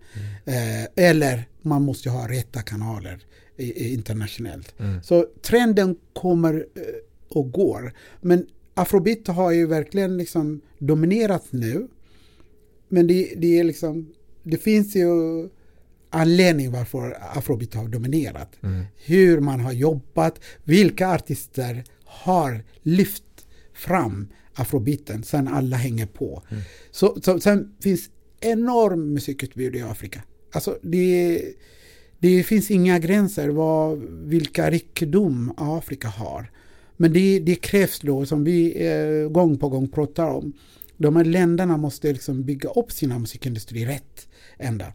Mm. 0.46 0.84
Eh, 0.84 0.88
eller 0.96 1.48
man 1.62 1.82
måste 1.82 2.10
ha 2.10 2.28
rätta 2.30 2.62
kanaler 2.62 3.20
internationellt. 3.58 4.80
Mm. 4.80 5.04
Så 5.04 5.26
trenden 5.42 5.96
kommer 6.14 6.54
eh, 6.54 6.82
och 7.30 7.52
går. 7.52 7.94
Men 8.22 8.46
afrobeat 8.74 9.28
har 9.28 9.52
ju 9.52 9.66
verkligen 9.66 10.18
liksom 10.18 10.62
dominerat 10.80 11.46
nu. 11.50 11.88
Men 12.90 13.08
det, 13.08 13.34
det 13.38 13.60
är 13.60 13.64
liksom 13.64 14.14
det 14.44 14.58
finns 14.58 14.96
ju 14.96 15.10
anledning 16.10 16.72
varför 16.72 17.18
afrobeat 17.38 17.74
har 17.74 17.88
dominerat. 17.88 18.56
Mm. 18.64 18.86
Hur 19.06 19.40
man 19.40 19.60
har 19.60 19.72
jobbat, 19.72 20.40
vilka 20.64 21.10
artister 21.10 21.84
har 22.06 22.64
lyft 22.82 23.24
fram 23.74 24.28
afrobeaten 24.54 25.24
sen 25.24 25.48
alla 25.48 25.78
hänger 25.78 26.06
på. 26.06 26.44
Mm. 26.50 26.64
Så, 26.92 27.18
så, 27.22 27.40
sen 27.40 27.76
finns 27.80 28.10
enorm 28.42 29.14
musikutbud 29.14 29.76
i 29.76 29.82
Afrika. 29.82 30.24
Alltså 30.52 30.78
det, 30.82 31.42
det 32.20 32.44
finns 32.44 32.72
inga 32.72 33.00
gränser 33.00 33.50
vad, 33.50 34.00
vilka 34.10 34.70
rikedom 34.70 35.54
Afrika 35.58 36.08
har. 36.08 36.52
Men 36.98 37.14
det, 37.14 37.40
det 37.40 37.56
krävs 37.56 38.00
då, 38.00 38.26
som 38.26 38.44
vi 38.44 38.88
eh, 38.88 39.30
gång 39.30 39.58
på 39.58 39.70
gång 39.70 39.88
pratar 39.88 40.28
om, 40.28 40.54
de 40.98 41.16
här 41.16 41.26
länderna 41.26 41.78
måste 41.78 42.14
liksom 42.14 42.44
bygga 42.44 42.70
upp 42.70 42.92
sina 42.92 43.20
musikindustri 43.20 43.86
rätt 43.86 44.28
ända. 44.58 44.94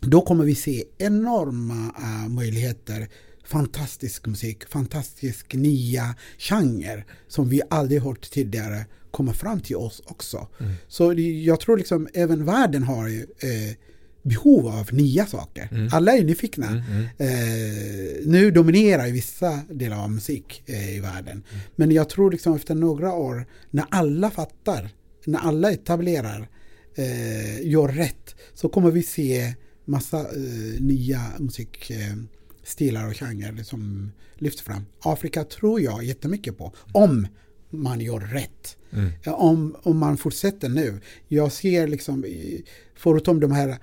Då 0.00 0.20
kommer 0.20 0.44
vi 0.44 0.54
se 0.54 0.84
enorma 0.98 1.74
uh, 1.74 2.28
möjligheter 2.28 3.08
fantastisk 3.44 4.26
musik, 4.26 4.68
fantastisk 4.68 5.54
nya 5.54 6.14
genre 6.38 7.04
som 7.28 7.48
vi 7.48 7.62
aldrig 7.70 8.02
hört 8.02 8.30
tidigare 8.30 8.84
komma 9.10 9.32
fram 9.32 9.60
till 9.60 9.76
oss 9.76 10.02
också. 10.06 10.48
Mm. 10.60 10.72
Så 10.88 11.12
jag 11.18 11.60
tror 11.60 11.76
liksom 11.76 12.08
även 12.14 12.44
världen 12.44 12.82
har 12.82 13.06
eh, 13.08 13.74
behov 14.24 14.66
av 14.66 14.92
nya 14.92 15.26
saker. 15.26 15.68
Mm. 15.70 15.88
Alla 15.92 16.12
är 16.12 16.24
nyfikna. 16.24 16.66
Mm, 16.66 16.82
mm. 16.82 17.04
eh, 17.18 18.26
nu 18.26 18.50
dominerar 18.50 19.10
vissa 19.10 19.60
delar 19.70 20.04
av 20.04 20.10
musik 20.10 20.62
eh, 20.66 20.96
i 20.96 21.00
världen. 21.00 21.42
Mm. 21.50 21.62
Men 21.76 21.90
jag 21.90 22.08
tror 22.08 22.30
liksom 22.30 22.56
efter 22.56 22.74
några 22.74 23.12
år 23.12 23.46
när 23.70 23.84
alla 23.90 24.30
fattar, 24.30 24.90
när 25.24 25.38
alla 25.38 25.72
etablerar 25.72 26.48
eh, 26.94 27.66
gör 27.66 27.88
rätt 27.88 28.34
så 28.54 28.68
kommer 28.68 28.90
vi 28.90 29.02
se 29.02 29.54
massa 29.84 30.20
eh, 30.20 30.80
nya 30.80 31.20
musikstilar 31.38 33.08
och 33.08 33.14
genrer 33.16 33.62
som 33.62 34.12
lyfts 34.38 34.62
fram. 34.62 34.86
Afrika 35.00 35.44
tror 35.44 35.80
jag 35.80 36.04
jättemycket 36.04 36.58
på 36.58 36.72
om 36.92 37.26
man 37.70 38.00
gör 38.00 38.20
rätt. 38.20 38.76
Mm. 38.92 39.12
Om, 39.26 39.76
om 39.82 39.98
man 39.98 40.16
fortsätter 40.16 40.68
nu. 40.68 41.00
Jag 41.28 41.52
ser 41.52 41.88
liksom, 41.88 42.24
förutom 42.94 43.40
de 43.40 43.52
här 43.52 43.78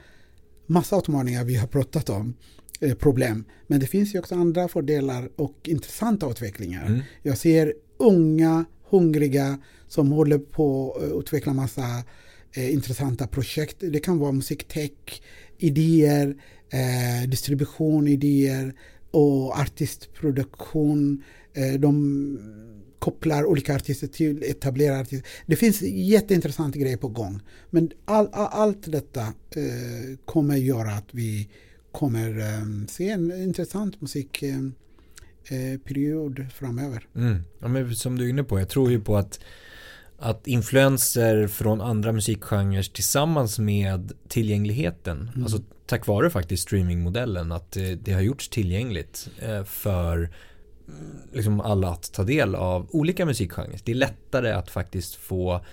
massa 0.72 0.98
utmaningar 0.98 1.44
vi 1.44 1.56
har 1.56 1.68
pratat 1.68 2.10
om, 2.10 2.34
eh, 2.82 2.94
problem. 2.96 3.46
Men 3.68 3.80
det 3.80 3.88
finns 3.88 4.16
ju 4.16 4.20
också 4.20 4.36
andra 4.36 4.68
fördelar 4.68 5.30
och 5.36 5.56
intressanta 5.64 6.30
utvecklingar. 6.30 6.86
Mm. 6.86 7.02
Jag 7.22 7.38
ser 7.38 7.74
unga, 7.98 8.66
hungriga 8.90 9.60
som 9.88 10.12
håller 10.12 10.38
på 10.38 10.92
att 10.92 11.20
utveckla 11.20 11.54
massa 11.54 12.04
eh, 12.54 12.74
intressanta 12.74 13.28
projekt. 13.28 13.78
Det 13.80 14.00
kan 14.00 14.20
vara 14.20 14.32
musiktech, 14.32 15.22
idéer, 15.58 16.36
eh, 16.70 17.30
distribution, 17.30 18.08
idéer 18.08 18.74
och 19.12 19.60
artistproduktion. 19.60 21.24
Eh, 21.54 21.74
de 21.80 22.40
kopplar 23.00 23.46
olika 23.46 23.76
artister 23.76 24.08
till 24.08 24.44
etablerade 24.44 25.00
artister. 25.00 25.30
Det 25.46 25.56
finns 25.56 25.82
jätteintressanta 25.82 26.80
grejer 26.80 26.98
på 26.98 27.08
gång. 27.08 27.40
Men 27.70 27.92
all, 28.06 28.30
all, 28.32 28.48
allt 28.52 28.92
detta 28.92 29.22
eh, 29.22 30.18
kommer 30.26 30.58
göra 30.58 30.92
att 30.92 31.10
vi 31.12 31.50
kommer 31.92 32.40
eh, 32.40 32.66
se 32.88 33.10
en 33.10 33.44
intressant 33.44 34.02
musikperiod 34.02 36.40
eh, 36.40 36.48
framöver. 36.48 37.08
Mm. 37.16 37.44
Ja, 37.60 37.68
men 37.68 37.96
som 37.96 38.18
du 38.18 38.26
är 38.26 38.30
inne 38.30 38.44
på, 38.44 38.60
jag 38.60 38.70
tror 38.70 38.92
ju 38.92 39.02
på 39.02 39.18
att 39.18 39.40
att 40.22 40.48
influenser 40.48 41.48
från 41.48 41.82
andra 41.82 42.12
musikgenrer 42.12 42.84
tillsammans 42.84 43.60
med 43.60 44.12
tillgängligheten, 44.28 45.30
mm. 45.34 45.44
alltså 45.44 45.62
tack 45.92 46.08
vare 46.08 46.30
faktiskt 46.30 46.64
streamingmodellen, 46.64 47.52
att 47.52 47.72
det, 47.72 47.96
det 47.96 48.14
har 48.14 48.22
gjorts 48.22 48.50
tillgängligt 48.50 49.30
eh, 49.40 49.64
för 49.64 50.18
mm, 50.18 50.32
liksom 51.34 51.62
alla 51.62 51.90
att 51.90 52.14
ta 52.14 52.24
del 52.24 52.56
av 52.56 52.88
olika 52.92 53.26
musikgenrer. 53.26 53.80
Det 53.84 53.92
är 53.92 53.96
lättare 53.96 54.52
att 54.52 54.70
faktiskt 54.70 55.16
få 55.16 55.66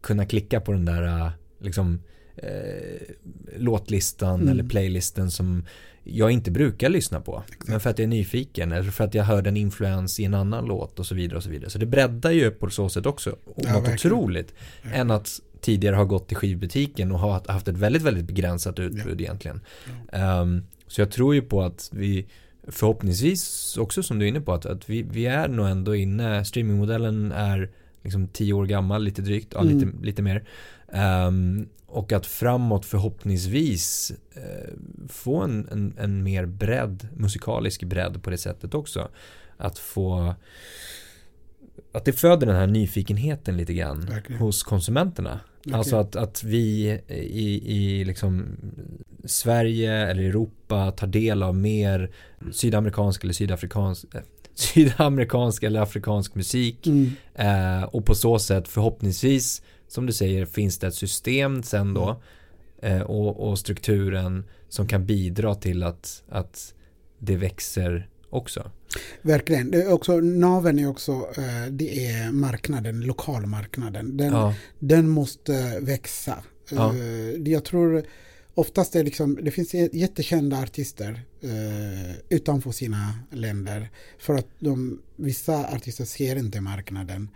kunna 0.00 0.26
klicka 0.26 0.60
på 0.60 0.72
den 0.72 0.84
där 0.84 1.02
eh, 1.02 1.30
liksom, 1.60 2.02
eh, 2.36 3.14
låtlistan 3.56 4.34
mm. 4.34 4.48
eller 4.48 4.64
playlisten 4.64 5.30
som 5.30 5.64
jag 6.04 6.30
inte 6.30 6.50
brukar 6.50 6.88
lyssna 6.88 7.20
på. 7.20 7.42
Exakt. 7.48 7.68
Men 7.68 7.80
för 7.80 7.90
att 7.90 7.98
jag 7.98 8.04
är 8.04 8.08
nyfiken 8.08 8.72
eller 8.72 8.90
för 8.90 9.04
att 9.04 9.14
jag 9.14 9.24
hörde 9.24 9.48
en 9.48 9.56
influens 9.56 10.20
i 10.20 10.24
en 10.24 10.34
annan 10.34 10.64
låt 10.64 10.98
och 10.98 11.06
så 11.06 11.14
vidare 11.14 11.36
och 11.36 11.42
så 11.42 11.50
vidare. 11.50 11.70
Så 11.70 11.78
det 11.78 11.86
breddar 11.86 12.30
ju 12.30 12.50
på 12.50 12.70
så 12.70 12.88
sätt 12.88 13.06
också. 13.06 13.36
Ja, 13.44 13.72
något 13.72 13.88
verkligen. 13.88 13.94
otroligt. 13.94 14.54
Verkligen. 14.82 15.00
Än 15.00 15.10
att 15.10 15.40
tidigare 15.66 15.96
har 15.96 16.04
gått 16.04 16.28
till 16.28 16.36
skivbutiken 16.36 17.12
och 17.12 17.18
har 17.18 17.42
haft 17.48 17.68
ett 17.68 17.76
väldigt, 17.76 18.02
väldigt 18.02 18.24
begränsat 18.24 18.78
utbud 18.78 19.20
ja. 19.20 19.24
egentligen. 19.24 19.60
Ja. 20.12 20.40
Um, 20.40 20.62
så 20.86 21.00
jag 21.00 21.10
tror 21.10 21.34
ju 21.34 21.42
på 21.42 21.62
att 21.62 21.90
vi 21.92 22.26
förhoppningsvis 22.68 23.76
också 23.76 24.02
som 24.02 24.18
du 24.18 24.24
är 24.24 24.28
inne 24.28 24.40
på 24.40 24.52
att, 24.52 24.66
att 24.66 24.90
vi, 24.90 25.02
vi 25.02 25.26
är 25.26 25.48
nog 25.48 25.68
ändå 25.68 25.94
inne, 25.94 26.44
streamingmodellen 26.44 27.32
är 27.32 27.70
liksom 28.02 28.28
tio 28.28 28.52
år 28.52 28.66
gammal 28.66 29.04
lite 29.04 29.22
drygt, 29.22 29.52
ja, 29.54 29.60
mm. 29.60 29.78
lite, 29.78 30.06
lite 30.06 30.22
mer. 30.22 30.44
Um, 31.26 31.68
och 31.86 32.12
att 32.12 32.26
framåt 32.26 32.84
förhoppningsvis 32.84 34.12
uh, 34.36 34.74
få 35.08 35.42
en, 35.42 35.68
en, 35.72 35.94
en, 35.98 36.22
mer 36.22 36.46
bredd, 36.46 37.08
musikalisk 37.16 37.82
bredd 37.82 38.22
på 38.22 38.30
det 38.30 38.38
sättet 38.38 38.74
också. 38.74 39.08
Att 39.56 39.78
få 39.78 40.34
att 41.92 42.04
det 42.04 42.12
föder 42.12 42.46
den 42.46 42.56
här 42.56 42.66
nyfikenheten 42.66 43.56
lite 43.56 43.74
grann 43.74 44.00
Verkligen. 44.00 44.40
hos 44.40 44.62
konsumenterna. 44.62 45.40
Okay. 45.66 45.78
Alltså 45.78 45.96
att, 45.96 46.16
att 46.16 46.44
vi 46.44 47.00
i, 47.08 47.76
i 47.76 48.04
liksom 48.04 48.56
Sverige 49.24 49.92
eller 49.92 50.22
Europa 50.22 50.90
tar 50.90 51.06
del 51.06 51.42
av 51.42 51.54
mer 51.56 52.10
sydamerikansk 52.52 53.24
eller 53.24 53.34
sydafrikansk 53.34 54.04
eh, 54.14 54.20
sydamerikansk 54.54 55.62
eller 55.62 55.80
afrikansk 55.80 56.34
musik 56.34 56.86
mm. 56.86 57.10
eh, 57.34 57.82
och 57.82 58.06
på 58.06 58.14
så 58.14 58.38
sätt 58.38 58.68
förhoppningsvis 58.68 59.62
som 59.88 60.06
du 60.06 60.12
säger 60.12 60.46
finns 60.46 60.78
det 60.78 60.86
ett 60.86 60.94
system 60.94 61.62
sen 61.62 61.94
då 61.94 62.22
eh, 62.82 63.00
och, 63.00 63.48
och, 63.48 63.58
strukturen 63.58 64.44
som 64.68 64.88
kan 64.88 65.06
bidra 65.06 65.54
till 65.54 65.82
att, 65.82 66.22
att 66.28 66.74
det 67.18 67.36
växer 67.36 68.08
också. 68.36 68.70
Verkligen. 69.22 69.70
Det 69.70 69.82
är 69.82 69.92
också, 69.92 70.20
naven 70.20 70.78
är 70.78 70.88
också 70.88 71.12
eh, 71.12 71.66
det 71.70 72.06
är 72.06 72.30
marknaden, 72.32 73.00
lokalmarknaden. 73.00 74.16
Den, 74.16 74.32
ja. 74.32 74.54
den 74.78 75.08
måste 75.08 75.78
växa. 75.80 76.44
Ja. 76.70 76.94
Eh, 76.94 77.52
jag 77.52 77.64
tror 77.64 78.06
oftast 78.54 78.96
är 78.96 79.04
liksom, 79.04 79.38
det 79.42 79.50
finns 79.50 79.74
jättekända 79.74 80.62
artister 80.62 81.22
eh, 81.40 82.16
utanför 82.28 82.72
sina 82.72 83.14
länder. 83.30 83.90
För 84.18 84.34
att 84.34 84.48
de, 84.58 85.02
vissa 85.16 85.66
artister 85.74 86.04
ser 86.04 86.36
inte 86.36 86.60
marknaden 86.60 87.28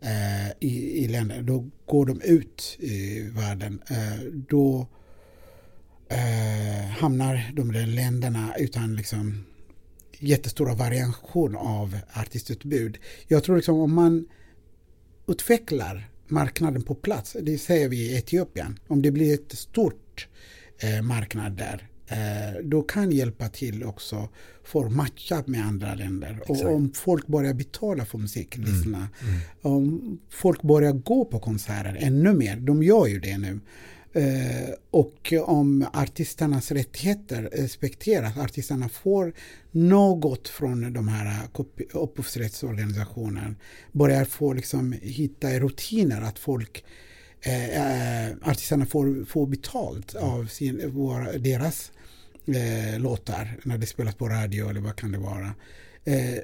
eh, 0.00 0.50
i, 0.60 1.04
i 1.04 1.08
länder. 1.08 1.42
Då 1.42 1.68
går 1.86 2.06
de 2.06 2.20
ut 2.20 2.76
i 2.78 3.20
världen. 3.20 3.82
Eh, 3.90 4.24
då 4.48 4.86
hamnar 6.98 7.52
de 7.52 7.72
där 7.72 7.86
länderna 7.86 8.54
utan 8.58 8.96
liksom 8.96 9.44
jättestora 10.18 10.74
variation 10.74 11.56
av 11.56 11.98
artistutbud. 12.12 12.98
Jag 13.28 13.44
tror 13.44 13.56
liksom 13.56 13.80
om 13.80 13.94
man 13.94 14.26
utvecklar 15.26 16.10
marknaden 16.26 16.82
på 16.82 16.94
plats, 16.94 17.36
det 17.42 17.58
säger 17.58 17.88
vi 17.88 17.96
i 17.96 18.16
Etiopien, 18.16 18.78
om 18.86 19.02
det 19.02 19.10
blir 19.10 19.34
ett 19.34 19.52
stort 19.58 20.28
eh, 20.78 21.02
marknad 21.02 21.52
där, 21.52 21.88
eh, 22.06 22.64
då 22.64 22.82
kan 22.82 23.10
hjälpa 23.10 23.48
till 23.48 23.84
också 23.84 24.28
för 24.64 24.86
att 24.86 24.92
matcha 24.92 25.42
med 25.46 25.66
andra 25.66 25.94
länder. 25.94 26.38
Exakt. 26.40 26.64
Och 26.64 26.74
om 26.74 26.92
folk 26.94 27.26
börjar 27.26 27.54
betala 27.54 28.04
för 28.04 28.18
musik, 28.18 28.56
lyssna, 28.56 29.08
mm. 29.22 29.34
mm. 29.34 29.40
om 29.60 30.18
folk 30.30 30.62
börjar 30.62 30.92
gå 30.92 31.24
på 31.24 31.38
konserter 31.38 31.96
ännu 32.00 32.32
mer, 32.32 32.56
de 32.56 32.82
gör 32.82 33.06
ju 33.06 33.20
det 33.20 33.38
nu, 33.38 33.60
Eh, 34.18 34.74
och 34.90 35.32
om 35.42 35.86
artisternas 35.92 36.70
rättigheter 36.72 37.42
respekteras, 37.52 38.38
artisterna 38.38 38.88
får 38.88 39.32
något 39.70 40.48
från 40.48 40.92
de 40.92 41.08
här 41.08 41.48
upphovsrättsorganisationerna, 41.92 43.54
börjar 43.92 44.24
få 44.24 44.52
liksom 44.52 44.92
hitta 45.02 45.50
rutiner 45.50 46.20
att 46.20 46.38
folk 46.38 46.84
eh, 47.40 48.26
eh, 48.28 48.36
artisterna 48.42 48.86
får, 48.86 49.24
får 49.24 49.46
betalt 49.46 50.14
av 50.14 50.46
sin, 50.46 50.90
våra, 50.90 51.32
deras 51.32 51.92
eh, 52.46 53.00
låtar 53.00 53.56
när 53.62 53.78
det 53.78 53.86
spelas 53.86 54.14
på 54.14 54.28
radio 54.28 54.70
eller 54.70 54.80
vad 54.80 54.96
kan 54.96 55.12
det 55.12 55.18
vara. 55.18 55.54
Eh, 56.04 56.38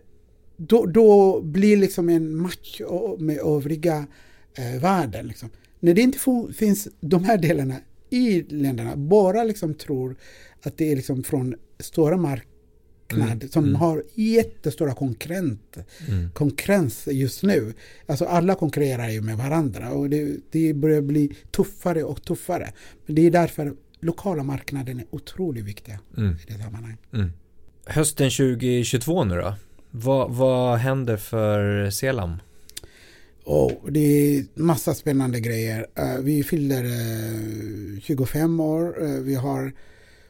då, 0.56 0.86
då 0.86 1.40
blir 1.42 1.76
liksom 1.76 2.08
en 2.08 2.36
match 2.36 2.80
med 3.18 3.38
övriga 3.38 4.06
eh, 4.54 4.80
världen. 4.80 5.26
Liksom. 5.26 5.50
När 5.84 5.94
det 5.94 6.00
inte 6.00 6.18
finns 6.54 6.88
de 7.00 7.24
här 7.24 7.38
delarna 7.38 7.76
i 8.10 8.42
länderna, 8.42 8.96
bara 8.96 9.44
liksom 9.44 9.74
tror 9.74 10.16
att 10.62 10.78
det 10.78 10.92
är 10.92 10.96
liksom 10.96 11.24
från 11.24 11.54
stora 11.78 12.16
marknader 12.16 13.32
mm. 13.32 13.48
som 13.48 13.64
mm. 13.64 13.74
har 13.74 14.04
jättestora 14.14 14.94
konkurrent, 14.94 15.76
mm. 16.08 16.30
konkurrens 16.30 17.08
just 17.10 17.42
nu. 17.42 17.74
Alltså 18.06 18.24
alla 18.24 18.54
konkurrerar 18.54 19.08
ju 19.08 19.20
med 19.20 19.36
varandra 19.36 19.90
och 19.90 20.10
det, 20.10 20.36
det 20.50 20.74
börjar 20.74 21.02
bli 21.02 21.36
tuffare 21.50 22.04
och 22.04 22.22
tuffare. 22.22 22.72
Men 23.06 23.14
det 23.14 23.26
är 23.26 23.30
därför 23.30 23.74
lokala 24.00 24.42
marknaden 24.42 24.98
är 24.98 25.06
otroligt 25.10 25.64
viktiga 25.64 26.00
mm. 26.16 26.32
i 26.32 26.52
det 26.52 26.62
sammanhanget. 26.62 26.98
Mm. 27.12 27.32
Hösten 27.86 28.30
2022 28.30 29.24
nu 29.24 29.34
då? 29.34 29.54
Vad, 29.90 30.30
vad 30.30 30.78
händer 30.78 31.16
för 31.16 31.90
Selam? 31.90 32.38
Och 33.44 33.92
det 33.92 34.00
är 34.00 34.44
massa 34.54 34.94
spännande 34.94 35.40
grejer. 35.40 35.86
Uh, 35.98 36.18
vi 36.18 36.44
fyller 36.44 36.84
eh, 36.84 37.94
uh, 37.94 38.00
25 38.00 38.60
år. 38.60 39.02
Uh, 39.02 39.20
vi 39.20 39.34
har 39.34 39.72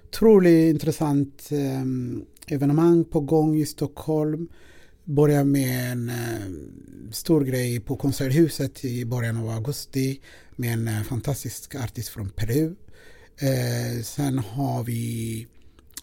otroligt 0.08 0.74
intressant 0.74 1.48
um, 1.50 2.24
evenemang 2.46 3.04
på 3.04 3.20
gång 3.20 3.56
i 3.56 3.66
Stockholm. 3.66 4.48
Börjar 5.04 5.44
med 5.44 5.92
en 5.92 6.12
stor 7.12 7.40
grej 7.40 7.80
på 7.80 7.96
Konserthuset 7.96 8.84
i 8.84 9.04
början 9.04 9.36
av 9.36 9.48
augusti 9.48 10.20
med 10.56 10.72
en 10.72 11.04
fantastisk 11.04 11.74
artist 11.74 12.08
från 12.08 12.30
Peru. 12.30 12.74
sen 14.04 14.38
har 14.38 14.84
vi 14.84 15.46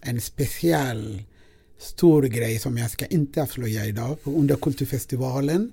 en 0.02 0.22
speciell 0.22 1.24
stor 1.78 2.24
grej 2.24 2.60
som 2.60 2.78
jag 2.78 2.92
ska 2.92 3.06
inte 3.06 3.42
avslöja 3.42 3.86
idag 3.86 4.18
under 4.24 4.56
Kulturfestivalen 4.56 5.72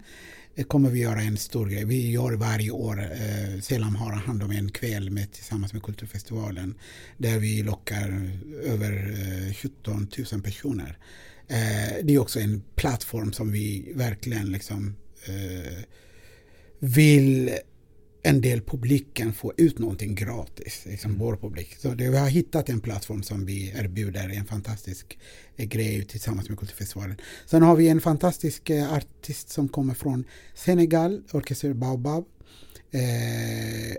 kommer 0.64 0.90
vi 0.90 1.00
göra 1.00 1.22
en 1.22 1.36
stor 1.36 1.66
grej. 1.66 1.84
Vi 1.84 2.10
gör 2.10 2.32
varje 2.32 2.70
år, 2.70 3.00
eh, 3.00 3.60
Selam 3.60 3.96
har 3.96 4.12
hand 4.12 4.42
om 4.42 4.50
en 4.50 4.70
kväll 4.70 5.10
med, 5.10 5.32
tillsammans 5.32 5.72
med 5.72 5.82
Kulturfestivalen 5.82 6.74
där 7.16 7.38
vi 7.38 7.62
lockar 7.62 8.30
över 8.64 9.16
eh, 9.48 9.54
17 9.54 10.08
000 10.32 10.42
personer. 10.42 10.98
Eh, 11.48 12.04
det 12.04 12.14
är 12.14 12.18
också 12.18 12.40
en 12.40 12.62
plattform 12.74 13.32
som 13.32 13.52
vi 13.52 13.92
verkligen 13.94 14.52
liksom 14.52 14.96
eh, 15.26 15.84
vill 16.78 17.50
en 18.22 18.40
del 18.40 18.60
publiken 18.60 19.32
får 19.32 19.52
ut 19.56 19.78
någonting 19.78 20.14
gratis, 20.14 20.82
liksom 20.86 21.10
mm. 21.10 21.22
vår 21.22 21.36
publik. 21.36 21.76
Så 21.78 21.88
det, 21.88 22.10
vi 22.10 22.16
har 22.18 22.28
hittat 22.28 22.68
en 22.68 22.80
plattform 22.80 23.22
som 23.22 23.46
vi 23.46 23.72
erbjuder 23.76 24.28
en 24.28 24.44
fantastisk 24.44 25.18
eh, 25.56 25.66
grej 25.66 26.04
tillsammans 26.04 26.48
med 26.48 26.58
Kulturfestivalen. 26.58 27.16
Sen 27.46 27.62
har 27.62 27.76
vi 27.76 27.88
en 27.88 28.00
fantastisk 28.00 28.70
eh, 28.70 28.92
artist 28.92 29.50
som 29.50 29.68
kommer 29.68 29.94
från 29.94 30.24
Senegal, 30.54 31.22
Orkester 31.32 31.72
Baobab. 31.72 32.24
Eh, 32.90 33.96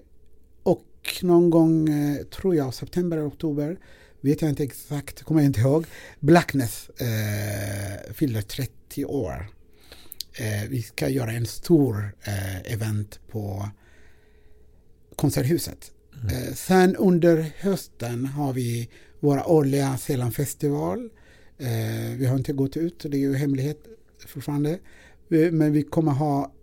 och 0.63 0.85
någon 1.21 1.49
gång, 1.49 1.89
eh, 1.89 2.23
tror 2.23 2.55
jag, 2.55 2.73
september 2.73 3.17
eller 3.17 3.27
oktober, 3.27 3.79
vet 4.21 4.41
jag 4.41 4.49
inte 4.49 4.63
exakt, 4.63 5.23
kommer 5.23 5.41
jag 5.41 5.49
inte 5.49 5.59
ihåg, 5.59 5.85
Blackness 6.19 6.89
eh, 6.89 8.13
fyller 8.13 8.41
30 8.41 9.05
år. 9.05 9.49
Eh, 10.33 10.69
vi 10.69 10.81
ska 10.81 11.09
göra 11.09 11.31
en 11.31 11.45
stor 11.45 12.15
event 12.65 13.19
på 13.31 13.69
Konserthuset. 15.19 15.91
Mm. 16.21 16.35
Eh, 16.35 16.53
sen 16.53 16.95
under 16.95 17.51
hösten 17.57 18.25
har 18.25 18.53
vi 18.53 18.89
våra 19.19 19.45
årliga 19.45 19.97
Selandfestival. 19.97 21.09
Eh, 21.57 22.17
vi 22.17 22.25
har 22.25 22.37
inte 22.37 22.53
gått 22.53 22.77
ut, 22.77 23.05
det 23.09 23.17
är 23.17 23.19
ju 23.19 23.35
hemlighet 23.35 23.77
fortfarande. 24.27 24.79
Men 25.27 25.73
vi 25.73 25.83
kommer 25.83 26.11
ha 26.11 26.53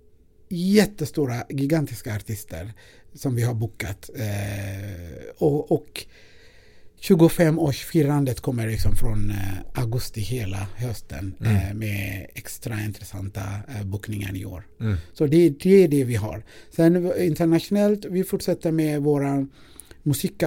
jättestora, 0.49 1.45
gigantiska 1.49 2.16
artister 2.16 2.73
som 3.14 3.35
vi 3.35 3.42
har 3.42 3.55
bokat. 3.55 4.11
Eh, 4.16 5.27
och, 5.38 5.73
och 5.73 6.07
25-årsfirandet 7.09 8.40
kommer 8.40 8.66
liksom 8.66 8.97
från 8.97 9.31
eh, 9.31 9.37
augusti 9.83 10.21
hela 10.21 10.66
hösten 10.77 11.35
mm. 11.40 11.57
eh, 11.57 11.75
med 11.75 12.26
extra 12.35 12.81
intressanta 12.85 13.43
eh, 13.68 13.87
bokningar 13.87 14.37
i 14.37 14.45
år. 14.45 14.66
Mm. 14.81 14.97
Så 15.12 15.26
det, 15.26 15.49
det, 15.49 15.85
är 15.85 15.89
det 15.89 16.05
vi 16.05 16.14
har. 16.14 16.45
Sen 16.70 17.12
internationellt, 17.22 18.05
vi 18.05 18.24
fortsätter 18.24 18.72
med 18.72 19.03
våra 19.03 19.47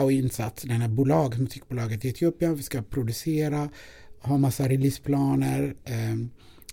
och 0.04 0.12
insats, 0.12 0.64
den 0.64 0.82
här 0.82 0.88
bolag, 0.88 1.40
musikbolaget 1.40 2.06
i 2.06 2.10
Etiopien. 2.10 2.56
Vi 2.56 2.64
ska 2.64 2.82
producera, 2.82 3.70
ha 4.22 4.38
massa 4.38 4.70
releaseplaner. 4.70 5.76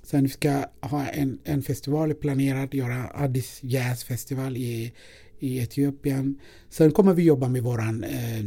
Sen 0.03 0.23
vi 0.23 0.29
ska 0.29 0.65
ha 0.81 1.07
en, 1.07 1.39
en 1.45 1.63
festival 1.63 2.15
planerad, 2.15 2.75
göra 2.75 3.11
Addis 3.15 3.59
Jazz 3.63 4.05
Festival 4.05 4.57
i, 4.57 4.93
i 5.39 5.59
Etiopien. 5.59 6.39
Sen 6.69 6.91
kommer 6.91 7.15
vi 7.15 7.23
jobba 7.23 7.49
med 7.49 7.63
våran 7.63 8.05
eh, 8.05 8.45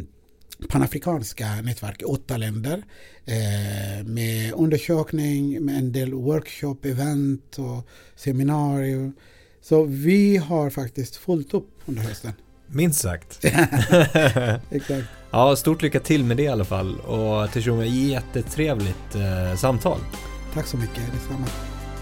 panafrikanska 0.67 1.61
nätverk 1.61 2.01
i 2.01 2.05
åtta 2.05 2.37
länder 2.37 2.83
eh, 3.25 4.05
med 4.05 4.53
undersökning, 4.53 5.65
med 5.65 5.77
en 5.77 5.91
del 5.91 6.13
workshop, 6.13 6.77
event 6.83 7.59
och 7.59 7.87
seminarier. 8.15 9.11
Så 9.61 9.83
vi 9.83 10.37
har 10.37 10.69
faktiskt 10.69 11.15
fullt 11.15 11.53
upp 11.53 11.69
under 11.85 12.01
hösten. 12.01 12.33
Minst 12.67 12.99
sagt. 12.99 13.39
Exakt. 14.71 15.07
ja, 15.31 15.55
stort 15.55 15.81
lycka 15.81 15.99
till 15.99 16.23
med 16.23 16.37
det 16.37 16.43
i 16.43 16.47
alla 16.47 16.65
fall 16.65 16.99
och 16.99 17.67
och 17.69 17.85
jättetrevligt 17.85 19.15
eh, 19.15 19.55
samtal. 19.57 19.99
Tack 20.53 20.67
så 20.67 20.77
mycket, 20.77 21.01
detsamma. 21.13 21.45